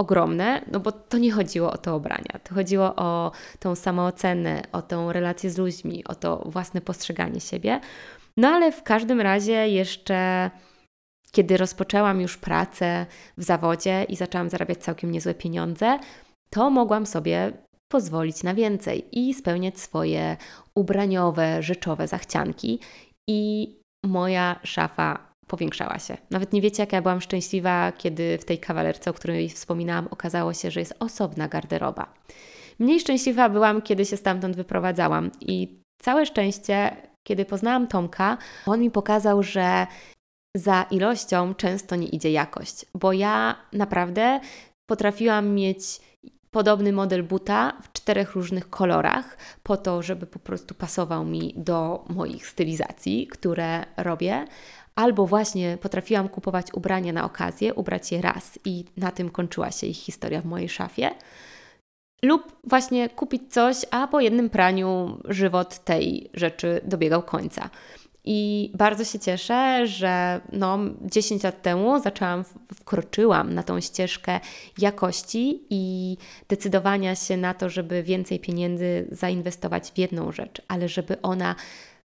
ogromne, 0.00 0.62
no 0.72 0.80
bo 0.80 0.92
to 0.92 1.18
nie 1.18 1.32
chodziło 1.32 1.72
o 1.72 1.78
to 1.78 1.94
obrania, 1.94 2.38
to 2.44 2.54
chodziło 2.54 2.96
o 2.96 3.32
tą 3.58 3.74
samoocenę, 3.74 4.62
o 4.72 4.82
tą 4.82 5.12
relację 5.12 5.50
z 5.50 5.58
ludźmi, 5.58 6.04
o 6.04 6.14
to 6.14 6.42
własne 6.46 6.80
postrzeganie 6.80 7.40
siebie. 7.40 7.80
No 8.36 8.48
ale 8.48 8.72
w 8.72 8.82
każdym 8.82 9.20
razie 9.20 9.68
jeszcze 9.68 10.50
kiedy 11.32 11.56
rozpoczęłam 11.56 12.20
już 12.20 12.36
pracę 12.36 13.06
w 13.36 13.42
zawodzie 13.42 14.04
i 14.04 14.16
zaczęłam 14.16 14.50
zarabiać 14.50 14.78
całkiem 14.78 15.12
niezłe 15.12 15.34
pieniądze, 15.34 15.98
to 16.50 16.70
mogłam 16.70 17.06
sobie 17.06 17.52
pozwolić 17.88 18.42
na 18.42 18.54
więcej 18.54 19.04
i 19.12 19.34
spełniać 19.34 19.80
swoje 19.80 20.36
ubraniowe, 20.74 21.62
rzeczowe 21.62 22.08
zachcianki. 22.08 22.80
I 23.28 23.72
moja 24.04 24.60
szafa 24.62 25.28
powiększała 25.46 25.98
się. 25.98 26.16
Nawet 26.30 26.52
nie 26.52 26.60
wiecie, 26.60 26.82
jak 26.82 26.92
ja 26.92 27.02
byłam 27.02 27.20
szczęśliwa, 27.20 27.92
kiedy 27.92 28.38
w 28.38 28.44
tej 28.44 28.58
kawalerce, 28.58 29.10
o 29.10 29.14
której 29.14 29.48
wspominałam, 29.48 30.08
okazało 30.10 30.54
się, 30.54 30.70
że 30.70 30.80
jest 30.80 30.94
osobna 30.98 31.48
garderoba. 31.48 32.14
Mniej 32.78 33.00
szczęśliwa 33.00 33.48
byłam, 33.48 33.82
kiedy 33.82 34.04
się 34.04 34.16
stamtąd 34.16 34.56
wyprowadzałam 34.56 35.30
i 35.40 35.82
całe 36.02 36.26
szczęście 36.26 36.96
kiedy 37.28 37.44
poznałam 37.44 37.86
Tomka, 37.86 38.38
on 38.66 38.80
mi 38.80 38.90
pokazał, 38.90 39.42
że 39.42 39.86
za 40.56 40.82
ilością 40.90 41.54
często 41.54 41.96
nie 41.96 42.06
idzie 42.06 42.30
jakość, 42.30 42.86
bo 42.94 43.12
ja 43.12 43.56
naprawdę 43.72 44.40
potrafiłam 44.86 45.54
mieć 45.54 45.80
podobny 46.50 46.92
model 46.92 47.22
buta 47.22 47.72
w 47.82 47.92
czterech 47.92 48.32
różnych 48.32 48.70
kolorach, 48.70 49.36
po 49.62 49.76
to, 49.76 50.02
żeby 50.02 50.26
po 50.26 50.38
prostu 50.38 50.74
pasował 50.74 51.24
mi 51.24 51.54
do 51.56 52.04
moich 52.08 52.46
stylizacji, 52.46 53.26
które 53.26 53.84
robię. 53.96 54.44
Albo 54.94 55.26
właśnie 55.26 55.78
potrafiłam 55.80 56.28
kupować 56.28 56.66
ubrania 56.72 57.12
na 57.12 57.24
okazję, 57.24 57.74
ubrać 57.74 58.12
je 58.12 58.22
raz 58.22 58.58
i 58.64 58.84
na 58.96 59.10
tym 59.10 59.30
kończyła 59.30 59.70
się 59.70 59.86
ich 59.86 59.96
historia 59.96 60.40
w 60.40 60.44
mojej 60.44 60.68
szafie. 60.68 61.10
Lub 62.22 62.56
właśnie 62.64 63.08
kupić 63.08 63.52
coś, 63.52 63.76
a 63.90 64.06
po 64.06 64.20
jednym 64.20 64.50
praniu 64.50 65.18
żywot 65.24 65.78
tej 65.78 66.30
rzeczy 66.34 66.80
dobiegał 66.84 67.22
końca. 67.22 67.70
I 68.30 68.70
bardzo 68.74 69.04
się 69.04 69.18
cieszę, 69.18 69.86
że 69.86 70.40
no, 70.52 70.78
10 71.02 71.42
lat 71.42 71.62
temu 71.62 72.00
zaczęłam, 72.00 72.44
wkroczyłam 72.74 73.54
na 73.54 73.62
tą 73.62 73.80
ścieżkę 73.80 74.40
jakości 74.78 75.66
i 75.70 76.16
decydowania 76.48 77.14
się 77.14 77.36
na 77.36 77.54
to, 77.54 77.70
żeby 77.70 78.02
więcej 78.02 78.40
pieniędzy 78.40 79.08
zainwestować 79.10 79.90
w 79.90 79.98
jedną 79.98 80.32
rzecz, 80.32 80.62
ale 80.68 80.88
żeby 80.88 81.22
ona 81.22 81.54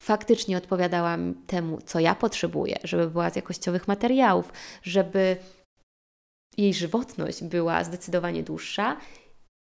faktycznie 0.03 0.57
odpowiadała 0.57 1.19
temu, 1.47 1.79
co 1.87 2.01
ja 2.01 2.15
potrzebuję, 2.15 2.79
żeby 2.85 3.11
była 3.11 3.31
z 3.31 3.37
jakościowych 3.37 3.89
materiałów, 3.89 4.53
żeby 4.83 5.37
jej 6.57 6.75
żywotność 6.75 7.45
była 7.45 7.85
zdecydowanie 7.85 8.43
dłuższa. 8.43 8.97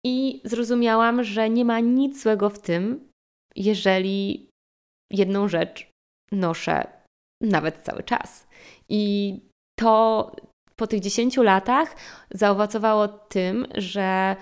I 0.07 0.41
zrozumiałam, 0.45 1.25
że 1.25 1.51
nie 1.51 1.65
ma 1.65 1.81
nic 1.81 2.23
złego 2.23 2.51
w 2.51 2.59
tym, 2.59 3.09
jeżeli 3.57 4.49
jedną 5.11 5.49
rzecz 5.49 5.96
noszę 6.33 6.87
nawet 7.43 7.79
cały 7.79 8.03
czas. 8.03 8.47
I 8.89 9.35
to 9.79 10.33
po 10.77 10.87
tych 10.87 11.01
10 11.01 11.37
latach 11.37 11.97
zaowocowało 12.31 13.09
tym, 13.09 13.67
że 13.75 14.37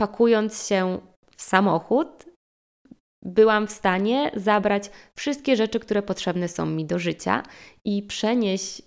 pakując 0.00 0.66
się 0.66 0.98
w 1.36 1.42
samochód, 1.42 2.26
byłam 3.24 3.66
w 3.66 3.72
stanie 3.72 4.30
zabrać 4.34 4.90
wszystkie 5.18 5.56
rzeczy, 5.56 5.80
które 5.80 6.02
potrzebne 6.02 6.48
są 6.48 6.66
mi 6.66 6.86
do 6.86 6.98
życia 6.98 7.42
i 7.84 8.02
przenieść 8.02 8.82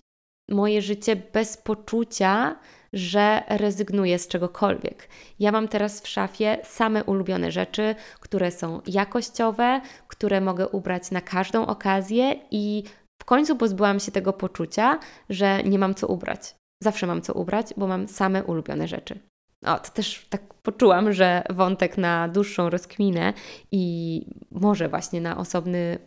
moje 0.49 0.81
życie 0.81 1.15
bez 1.15 1.57
poczucia, 1.57 2.59
że 2.93 3.43
rezygnuję 3.47 4.19
z 4.19 4.27
czegokolwiek. 4.27 5.09
Ja 5.39 5.51
mam 5.51 5.67
teraz 5.67 6.01
w 6.01 6.07
szafie 6.07 6.57
same 6.63 7.03
ulubione 7.03 7.51
rzeczy, 7.51 7.95
które 8.19 8.51
są 8.51 8.81
jakościowe, 8.87 9.81
które 10.07 10.41
mogę 10.41 10.67
ubrać 10.67 11.11
na 11.11 11.21
każdą 11.21 11.65
okazję 11.65 12.35
i 12.51 12.83
w 13.21 13.25
końcu 13.25 13.55
pozbyłam 13.55 13.99
się 13.99 14.11
tego 14.11 14.33
poczucia, 14.33 14.99
że 15.29 15.63
nie 15.63 15.79
mam 15.79 15.95
co 15.95 16.07
ubrać. 16.07 16.55
Zawsze 16.83 17.07
mam 17.07 17.21
co 17.21 17.33
ubrać, 17.33 17.73
bo 17.77 17.87
mam 17.87 18.07
same 18.07 18.43
ulubione 18.43 18.87
rzeczy. 18.87 19.19
O, 19.65 19.79
to 19.79 19.91
też 19.91 20.25
tak 20.29 20.53
poczułam, 20.53 21.13
że 21.13 21.43
wątek 21.49 21.97
na 21.97 22.27
dłuższą 22.27 22.69
rozkminę 22.69 23.33
i 23.71 24.25
może 24.51 24.89
właśnie 24.89 25.21
na 25.21 25.37
osobny 25.37 25.97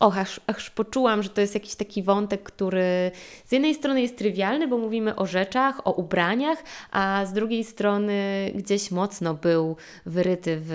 och, 0.00 0.18
aż, 0.18 0.40
aż 0.46 0.70
poczułam, 0.70 1.22
że 1.22 1.28
to 1.28 1.40
jest 1.40 1.54
jakiś 1.54 1.74
taki 1.74 2.02
wątek, 2.02 2.42
który 2.42 3.10
z 3.44 3.52
jednej 3.52 3.74
strony 3.74 4.02
jest 4.02 4.18
trywialny, 4.18 4.68
bo 4.68 4.78
mówimy 4.78 5.16
o 5.16 5.26
rzeczach, 5.26 5.86
o 5.86 5.92
ubraniach, 5.92 6.62
a 6.90 7.26
z 7.26 7.32
drugiej 7.32 7.64
strony 7.64 8.50
gdzieś 8.54 8.90
mocno 8.90 9.34
był 9.34 9.76
wyryty 10.06 10.58
w, 10.60 10.70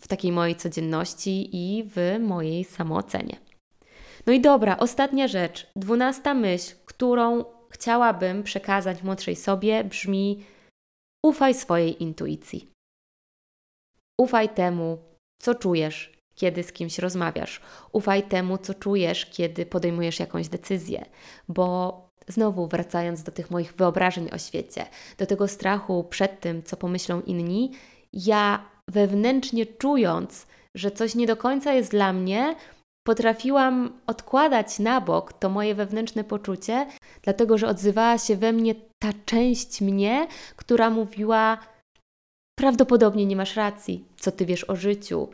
w 0.00 0.08
takiej 0.08 0.32
mojej 0.32 0.56
codzienności 0.56 1.48
i 1.52 1.84
w 1.84 2.18
mojej 2.20 2.64
samoocenie. 2.64 3.36
No 4.26 4.32
i 4.32 4.40
dobra, 4.40 4.76
ostatnia 4.78 5.28
rzecz, 5.28 5.66
dwunasta 5.76 6.34
myśl, 6.34 6.74
którą 6.84 7.44
chciałabym 7.70 8.42
przekazać 8.42 9.02
młodszej 9.02 9.36
sobie, 9.36 9.84
brzmi: 9.84 10.44
ufaj 11.24 11.54
swojej 11.54 12.02
intuicji. 12.02 12.70
Ufaj 14.20 14.48
temu, 14.48 14.98
co 15.42 15.54
czujesz, 15.54 16.15
kiedy 16.36 16.62
z 16.62 16.72
kimś 16.72 16.98
rozmawiasz. 16.98 17.60
Ufaj 17.92 18.22
temu, 18.22 18.58
co 18.58 18.74
czujesz, 18.74 19.26
kiedy 19.26 19.66
podejmujesz 19.66 20.20
jakąś 20.20 20.48
decyzję, 20.48 21.04
bo 21.48 22.00
znowu 22.28 22.66
wracając 22.66 23.22
do 23.22 23.32
tych 23.32 23.50
moich 23.50 23.72
wyobrażeń 23.72 24.28
o 24.32 24.38
świecie, 24.38 24.86
do 25.18 25.26
tego 25.26 25.48
strachu 25.48 26.04
przed 26.04 26.40
tym, 26.40 26.62
co 26.62 26.76
pomyślą 26.76 27.20
inni, 27.20 27.72
ja 28.12 28.64
wewnętrznie 28.88 29.66
czując, 29.66 30.46
że 30.74 30.90
coś 30.90 31.14
nie 31.14 31.26
do 31.26 31.36
końca 31.36 31.72
jest 31.72 31.90
dla 31.90 32.12
mnie, 32.12 32.56
potrafiłam 33.06 34.00
odkładać 34.06 34.78
na 34.78 35.00
bok 35.00 35.32
to 35.32 35.48
moje 35.48 35.74
wewnętrzne 35.74 36.24
poczucie, 36.24 36.86
dlatego 37.22 37.58
że 37.58 37.68
odzywała 37.68 38.18
się 38.18 38.36
we 38.36 38.52
mnie 38.52 38.74
ta 38.98 39.08
część 39.24 39.80
mnie, 39.80 40.26
która 40.56 40.90
mówiła: 40.90 41.58
Prawdopodobnie 42.58 43.26
nie 43.26 43.36
masz 43.36 43.56
racji, 43.56 44.04
co 44.16 44.32
ty 44.32 44.46
wiesz 44.46 44.64
o 44.64 44.76
życiu, 44.76 45.28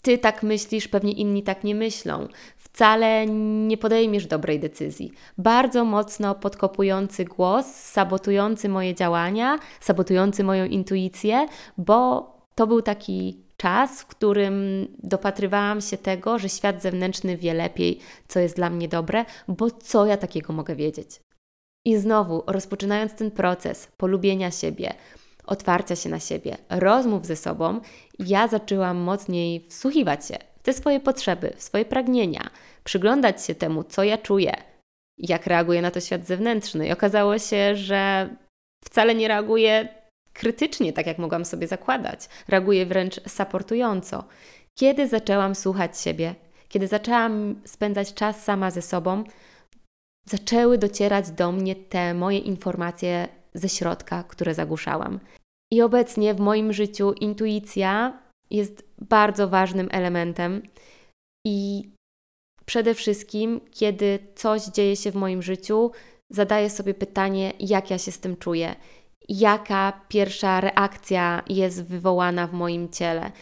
ty 0.00 0.18
tak 0.18 0.42
myślisz, 0.42 0.88
pewnie 0.88 1.12
inni 1.12 1.42
tak 1.42 1.64
nie 1.64 1.74
myślą. 1.74 2.28
Wcale 2.56 3.26
nie 3.66 3.76
podejmiesz 3.76 4.26
dobrej 4.26 4.60
decyzji. 4.60 5.12
Bardzo 5.38 5.84
mocno 5.84 6.34
podkopujący 6.34 7.24
głos, 7.24 7.66
sabotujący 7.66 8.68
moje 8.68 8.94
działania, 8.94 9.58
sabotujący 9.80 10.44
moją 10.44 10.64
intuicję, 10.64 11.46
bo 11.78 12.28
to 12.54 12.66
był 12.66 12.82
taki 12.82 13.42
czas, 13.56 14.00
w 14.02 14.06
którym 14.06 14.86
dopatrywałam 14.98 15.80
się 15.80 15.96
tego, 15.96 16.38
że 16.38 16.48
świat 16.48 16.82
zewnętrzny 16.82 17.36
wie 17.36 17.54
lepiej, 17.54 17.98
co 18.28 18.40
jest 18.40 18.56
dla 18.56 18.70
mnie 18.70 18.88
dobre, 18.88 19.24
bo 19.48 19.70
co 19.70 20.06
ja 20.06 20.16
takiego 20.16 20.52
mogę 20.52 20.76
wiedzieć. 20.76 21.20
I 21.84 21.96
znowu, 21.96 22.42
rozpoczynając 22.46 23.14
ten 23.14 23.30
proces 23.30 23.88
polubienia 23.96 24.50
siebie, 24.50 24.94
otwarcia 25.48 25.96
się 25.96 26.08
na 26.08 26.20
siebie, 26.20 26.56
rozmów 26.70 27.26
ze 27.26 27.36
sobą, 27.36 27.80
ja 28.18 28.48
zaczęłam 28.48 28.96
mocniej 28.96 29.66
wsłuchiwać 29.68 30.26
się 30.26 30.38
w 30.58 30.62
te 30.62 30.72
swoje 30.72 31.00
potrzeby, 31.00 31.52
w 31.56 31.62
swoje 31.62 31.84
pragnienia, 31.84 32.50
przyglądać 32.84 33.46
się 33.46 33.54
temu, 33.54 33.84
co 33.84 34.04
ja 34.04 34.18
czuję, 34.18 34.52
jak 35.18 35.46
reaguje 35.46 35.82
na 35.82 35.90
to 35.90 36.00
świat 36.00 36.26
zewnętrzny. 36.26 36.86
I 36.86 36.92
okazało 36.92 37.38
się, 37.38 37.76
że 37.76 38.28
wcale 38.84 39.14
nie 39.14 39.28
reaguje 39.28 39.88
krytycznie, 40.32 40.92
tak 40.92 41.06
jak 41.06 41.18
mogłam 41.18 41.44
sobie 41.44 41.66
zakładać. 41.66 42.28
Reaguje 42.48 42.86
wręcz 42.86 43.20
supportująco. 43.28 44.24
Kiedy 44.74 45.08
zaczęłam 45.08 45.54
słuchać 45.54 46.00
siebie, 46.00 46.34
kiedy 46.68 46.86
zaczęłam 46.86 47.60
spędzać 47.64 48.14
czas 48.14 48.44
sama 48.44 48.70
ze 48.70 48.82
sobą, 48.82 49.24
zaczęły 50.26 50.78
docierać 50.78 51.30
do 51.30 51.52
mnie 51.52 51.76
te 51.76 52.14
moje 52.14 52.38
informacje 52.38 53.28
ze 53.54 53.68
środka, 53.68 54.22
które 54.22 54.54
zagłuszałam. 54.54 55.20
I 55.72 55.82
obecnie 55.82 56.34
w 56.34 56.40
moim 56.40 56.72
życiu 56.72 57.12
intuicja 57.12 58.22
jest 58.50 58.84
bardzo 58.98 59.48
ważnym 59.48 59.88
elementem 59.90 60.62
i 61.46 61.88
przede 62.64 62.94
wszystkim, 62.94 63.60
kiedy 63.70 64.18
coś 64.34 64.64
dzieje 64.64 64.96
się 64.96 65.10
w 65.10 65.14
moim 65.14 65.42
życiu, 65.42 65.90
zadaję 66.30 66.70
sobie 66.70 66.94
pytanie, 66.94 67.52
jak 67.60 67.90
ja 67.90 67.98
się 67.98 68.12
z 68.12 68.20
tym 68.20 68.36
czuję, 68.36 68.76
jaka 69.28 70.00
pierwsza 70.08 70.60
reakcja 70.60 71.42
jest 71.48 71.84
wywołana 71.84 72.46
w 72.46 72.52
moim 72.52 72.88
ciele 72.88 73.32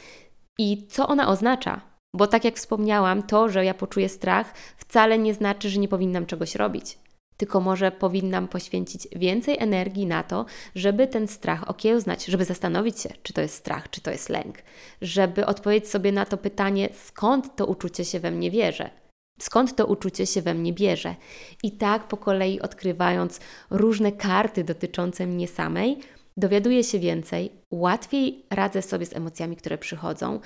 i 0.59 0.86
co 0.86 1.09
ona 1.09 1.28
oznacza. 1.28 1.80
Bo 2.16 2.26
tak 2.26 2.44
jak 2.44 2.57
wspomniałam, 2.57 3.22
to, 3.22 3.48
że 3.48 3.64
ja 3.64 3.74
poczuję 3.74 4.09
strach, 4.09 4.54
wcale 4.76 5.18
nie 5.18 5.34
znaczy, 5.34 5.70
że 5.70 5.80
nie 5.80 5.88
powinnam 5.88 6.26
czegoś 6.26 6.54
robić 6.54 6.98
tylko 7.37 7.61
może 7.61 7.91
powinnam 7.91 8.49
poświęcić 8.49 9.09
więcej 9.16 9.57
energii 9.59 10.07
na 10.07 10.22
to, 10.22 10.45
żeby 10.74 11.07
ten 11.07 11.28
strach 11.28 11.70
okiełznać, 11.70 12.24
żeby 12.24 12.45
zastanowić 12.45 13.01
się, 13.01 13.09
czy 13.22 13.32
to 13.32 13.41
jest 13.41 13.55
strach, 13.55 13.91
czy 13.91 14.01
to 14.01 14.11
jest 14.11 14.28
lęk, 14.28 14.59
żeby 15.03 15.47
odpowiedzieć 15.47 15.91
sobie 15.91 16.12
na 16.12 16.26
to 16.26 16.37
pytanie, 16.37 16.89
skąd 17.05 17.57
to 17.57 17.66
uczucie 17.66 18.05
się 18.05 18.20
we 18.20 18.30
mnie 18.30 18.51
bierze. 18.51 18.91
Skąd 19.41 19.76
to 19.76 19.87
uczucie 19.87 20.26
się 20.26 20.43
we 20.43 20.55
mnie 20.55 20.72
bierze? 20.72 21.14
I 21.62 21.72
tak 21.72 22.09
po 22.09 22.16
kolei 22.16 22.61
odkrywając 22.61 23.41
różne 23.70 24.12
karty 24.12 24.64
dotyczące 24.64 25.26
mnie 25.26 25.49
samej, 25.49 25.99
dowiaduję 26.37 26.84
się 26.84 26.99
więcej, 26.99 27.53
łatwiej 27.70 28.47
radzę 28.51 28.82
sobie 28.82 29.07
z 29.07 29.16
emocjami, 29.16 29.57
które 29.57 29.78
przychodzą, 29.78 30.41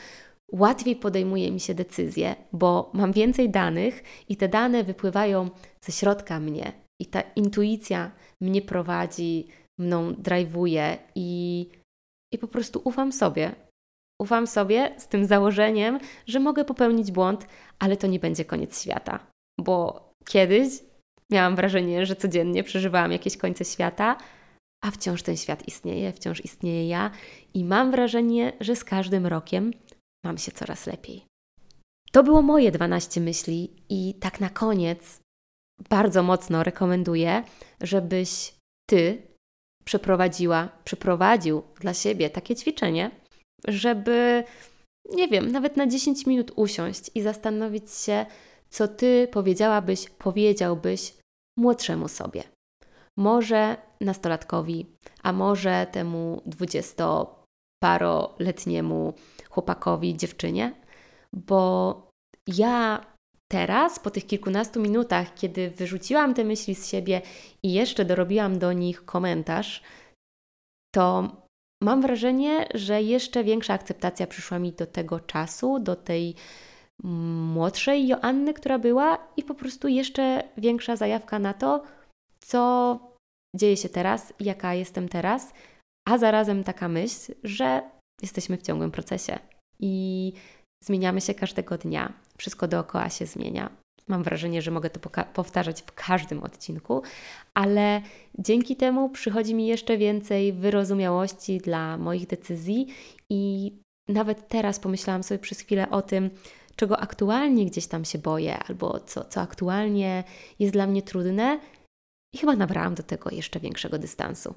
łatwiej 0.52 0.96
podejmuje 0.96 1.52
mi 1.52 1.60
się 1.60 1.74
decyzje, 1.74 2.34
bo 2.52 2.90
mam 2.94 3.12
więcej 3.12 3.50
danych 3.50 4.02
i 4.28 4.36
te 4.36 4.48
dane 4.48 4.84
wypływają 4.84 5.50
ze 5.80 5.92
środka 5.92 6.40
mnie 6.40 6.72
i 7.00 7.06
ta 7.06 7.20
intuicja 7.20 8.10
mnie 8.40 8.62
prowadzi, 8.62 9.48
mną 9.78 10.12
drive'uje 10.12 10.96
i, 11.14 11.66
i 12.32 12.38
po 12.38 12.48
prostu 12.48 12.80
ufam 12.84 13.12
sobie. 13.12 13.54
Ufam 14.20 14.46
sobie 14.46 14.94
z 14.98 15.08
tym 15.08 15.26
założeniem, 15.26 15.98
że 16.26 16.40
mogę 16.40 16.64
popełnić 16.64 17.12
błąd, 17.12 17.46
ale 17.78 17.96
to 17.96 18.06
nie 18.06 18.18
będzie 18.18 18.44
koniec 18.44 18.82
świata. 18.82 19.26
Bo 19.60 20.08
kiedyś 20.24 20.68
miałam 21.32 21.56
wrażenie, 21.56 22.06
że 22.06 22.16
codziennie 22.16 22.64
przeżywałam 22.64 23.12
jakieś 23.12 23.36
końce 23.36 23.64
świata, 23.64 24.16
a 24.84 24.90
wciąż 24.90 25.22
ten 25.22 25.36
świat 25.36 25.68
istnieje, 25.68 26.12
wciąż 26.12 26.44
istnieje 26.44 26.88
ja 26.88 27.10
i 27.54 27.64
mam 27.64 27.90
wrażenie, 27.90 28.52
że 28.60 28.76
z 28.76 28.84
każdym 28.84 29.26
rokiem 29.26 29.70
mam 30.24 30.38
się 30.38 30.52
coraz 30.52 30.86
lepiej. 30.86 31.24
To 32.12 32.22
było 32.22 32.42
moje 32.42 32.70
12 32.70 33.20
myśli 33.20 33.70
i 33.88 34.14
tak 34.20 34.40
na 34.40 34.50
koniec 34.50 35.20
bardzo 35.88 36.22
mocno 36.22 36.62
rekomenduję, 36.62 37.42
żebyś 37.80 38.54
ty 38.90 39.22
przeprowadziła, 39.84 40.68
przeprowadził 40.84 41.62
dla 41.80 41.94
siebie 41.94 42.30
takie 42.30 42.56
ćwiczenie, 42.56 43.10
żeby, 43.68 44.44
nie 45.14 45.28
wiem, 45.28 45.52
nawet 45.52 45.76
na 45.76 45.86
10 45.86 46.26
minut 46.26 46.52
usiąść 46.56 47.10
i 47.14 47.22
zastanowić 47.22 47.94
się, 47.94 48.26
co 48.70 48.88
ty 48.88 49.28
powiedziałabyś, 49.32 50.10
powiedziałbyś 50.10 51.14
młodszemu 51.58 52.08
sobie. 52.08 52.42
Może 53.18 53.76
nastolatkowi, 54.00 54.86
a 55.22 55.32
może 55.32 55.86
temu 55.92 56.42
dwudziestoparoletniemu 56.46 59.14
chłopakowi, 59.50 60.16
dziewczynie, 60.16 60.74
bo 61.32 61.94
ja 62.46 63.06
teraz, 63.50 63.98
po 63.98 64.10
tych 64.10 64.26
kilkunastu 64.26 64.80
minutach, 64.80 65.34
kiedy 65.34 65.70
wyrzuciłam 65.70 66.34
te 66.34 66.44
myśli 66.44 66.74
z 66.74 66.88
siebie 66.88 67.22
i 67.62 67.72
jeszcze 67.72 68.04
dorobiłam 68.04 68.58
do 68.58 68.72
nich 68.72 69.04
komentarz, 69.04 69.82
to 70.94 71.36
mam 71.82 72.02
wrażenie, 72.02 72.68
że 72.74 73.02
jeszcze 73.02 73.44
większa 73.44 73.74
akceptacja 73.74 74.26
przyszła 74.26 74.58
mi 74.58 74.72
do 74.72 74.86
tego 74.86 75.20
czasu, 75.20 75.78
do 75.78 75.96
tej 75.96 76.34
młodszej 77.54 78.08
Joanny, 78.08 78.54
która 78.54 78.78
była, 78.78 79.18
i 79.36 79.42
po 79.42 79.54
prostu 79.54 79.88
jeszcze 79.88 80.42
większa 80.56 80.96
zajawka 80.96 81.38
na 81.38 81.54
to, 81.54 81.82
co 82.40 82.98
dzieje 83.56 83.76
się 83.76 83.88
teraz, 83.88 84.32
jaka 84.40 84.74
jestem 84.74 85.08
teraz, 85.08 85.52
a 86.08 86.18
zarazem 86.18 86.64
taka 86.64 86.88
myśl, 86.88 87.34
że 87.44 87.90
jesteśmy 88.22 88.56
w 88.56 88.62
ciągłym 88.62 88.90
procesie 88.90 89.38
i 89.80 90.32
zmieniamy 90.84 91.20
się 91.20 91.34
każdego 91.34 91.78
dnia. 91.78 92.12
Wszystko 92.40 92.68
dookoła 92.68 93.10
się 93.10 93.26
zmienia. 93.26 93.70
Mam 94.08 94.22
wrażenie, 94.22 94.62
że 94.62 94.70
mogę 94.70 94.90
to 94.90 95.10
powtarzać 95.34 95.82
w 95.82 95.92
każdym 95.92 96.42
odcinku, 96.42 97.02
ale 97.54 98.02
dzięki 98.38 98.76
temu 98.76 99.08
przychodzi 99.08 99.54
mi 99.54 99.66
jeszcze 99.66 99.98
więcej 99.98 100.52
wyrozumiałości 100.52 101.58
dla 101.58 101.98
moich 101.98 102.26
decyzji 102.26 102.86
i 103.30 103.72
nawet 104.08 104.48
teraz 104.48 104.80
pomyślałam 104.80 105.22
sobie 105.22 105.38
przez 105.38 105.60
chwilę 105.60 105.90
o 105.90 106.02
tym, 106.02 106.30
czego 106.76 107.00
aktualnie 107.00 107.66
gdzieś 107.66 107.86
tam 107.86 108.04
się 108.04 108.18
boję, 108.18 108.58
albo 108.58 109.00
co, 109.00 109.24
co 109.24 109.40
aktualnie 109.40 110.24
jest 110.58 110.72
dla 110.72 110.86
mnie 110.86 111.02
trudne, 111.02 111.60
i 112.34 112.38
chyba 112.38 112.56
nabrałam 112.56 112.94
do 112.94 113.02
tego 113.02 113.30
jeszcze 113.30 113.60
większego 113.60 113.98
dystansu. 113.98 114.54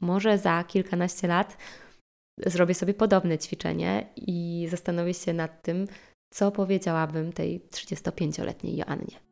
Może 0.00 0.38
za 0.38 0.64
kilkanaście 0.64 1.28
lat 1.28 1.56
zrobię 2.46 2.74
sobie 2.74 2.94
podobne 2.94 3.38
ćwiczenie 3.38 4.06
i 4.16 4.66
zastanowię 4.70 5.14
się 5.14 5.32
nad 5.32 5.62
tym, 5.62 5.86
co 6.30 6.50
powiedziałabym 6.50 7.32
tej 7.32 7.60
35-letniej 7.60 8.76
Joannie. 8.76 9.26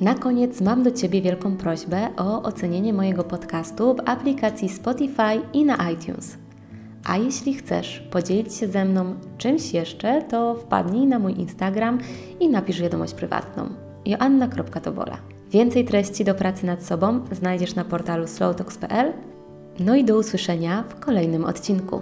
Na 0.00 0.14
koniec 0.14 0.60
mam 0.60 0.82
do 0.82 0.90
Ciebie 0.90 1.22
wielką 1.22 1.56
prośbę 1.56 2.08
o 2.16 2.42
ocenienie 2.42 2.92
mojego 2.92 3.24
podcastu 3.24 3.94
w 3.94 4.08
aplikacji 4.08 4.68
Spotify 4.68 5.40
i 5.52 5.64
na 5.64 5.90
iTunes. 5.90 6.36
A 7.04 7.16
jeśli 7.16 7.54
chcesz 7.54 8.00
podzielić 8.10 8.54
się 8.54 8.68
ze 8.68 8.84
mną 8.84 9.14
czymś 9.38 9.72
jeszcze, 9.72 10.22
to 10.22 10.54
wpadnij 10.54 11.06
na 11.06 11.18
mój 11.18 11.40
Instagram 11.40 11.98
i 12.40 12.48
napisz 12.48 12.82
wiadomość 12.82 13.14
prywatną 13.14 13.68
joanna.tobola. 14.06 15.18
Więcej 15.50 15.84
treści 15.84 16.24
do 16.24 16.34
pracy 16.34 16.66
nad 16.66 16.84
sobą 16.84 17.20
znajdziesz 17.32 17.74
na 17.74 17.84
portalu 17.84 18.26
slowtalks.pl. 18.26 19.12
No 19.78 19.96
i 19.96 20.04
do 20.04 20.18
usłyszenia 20.18 20.84
w 20.88 21.00
kolejnym 21.00 21.44
odcinku. 21.44 22.00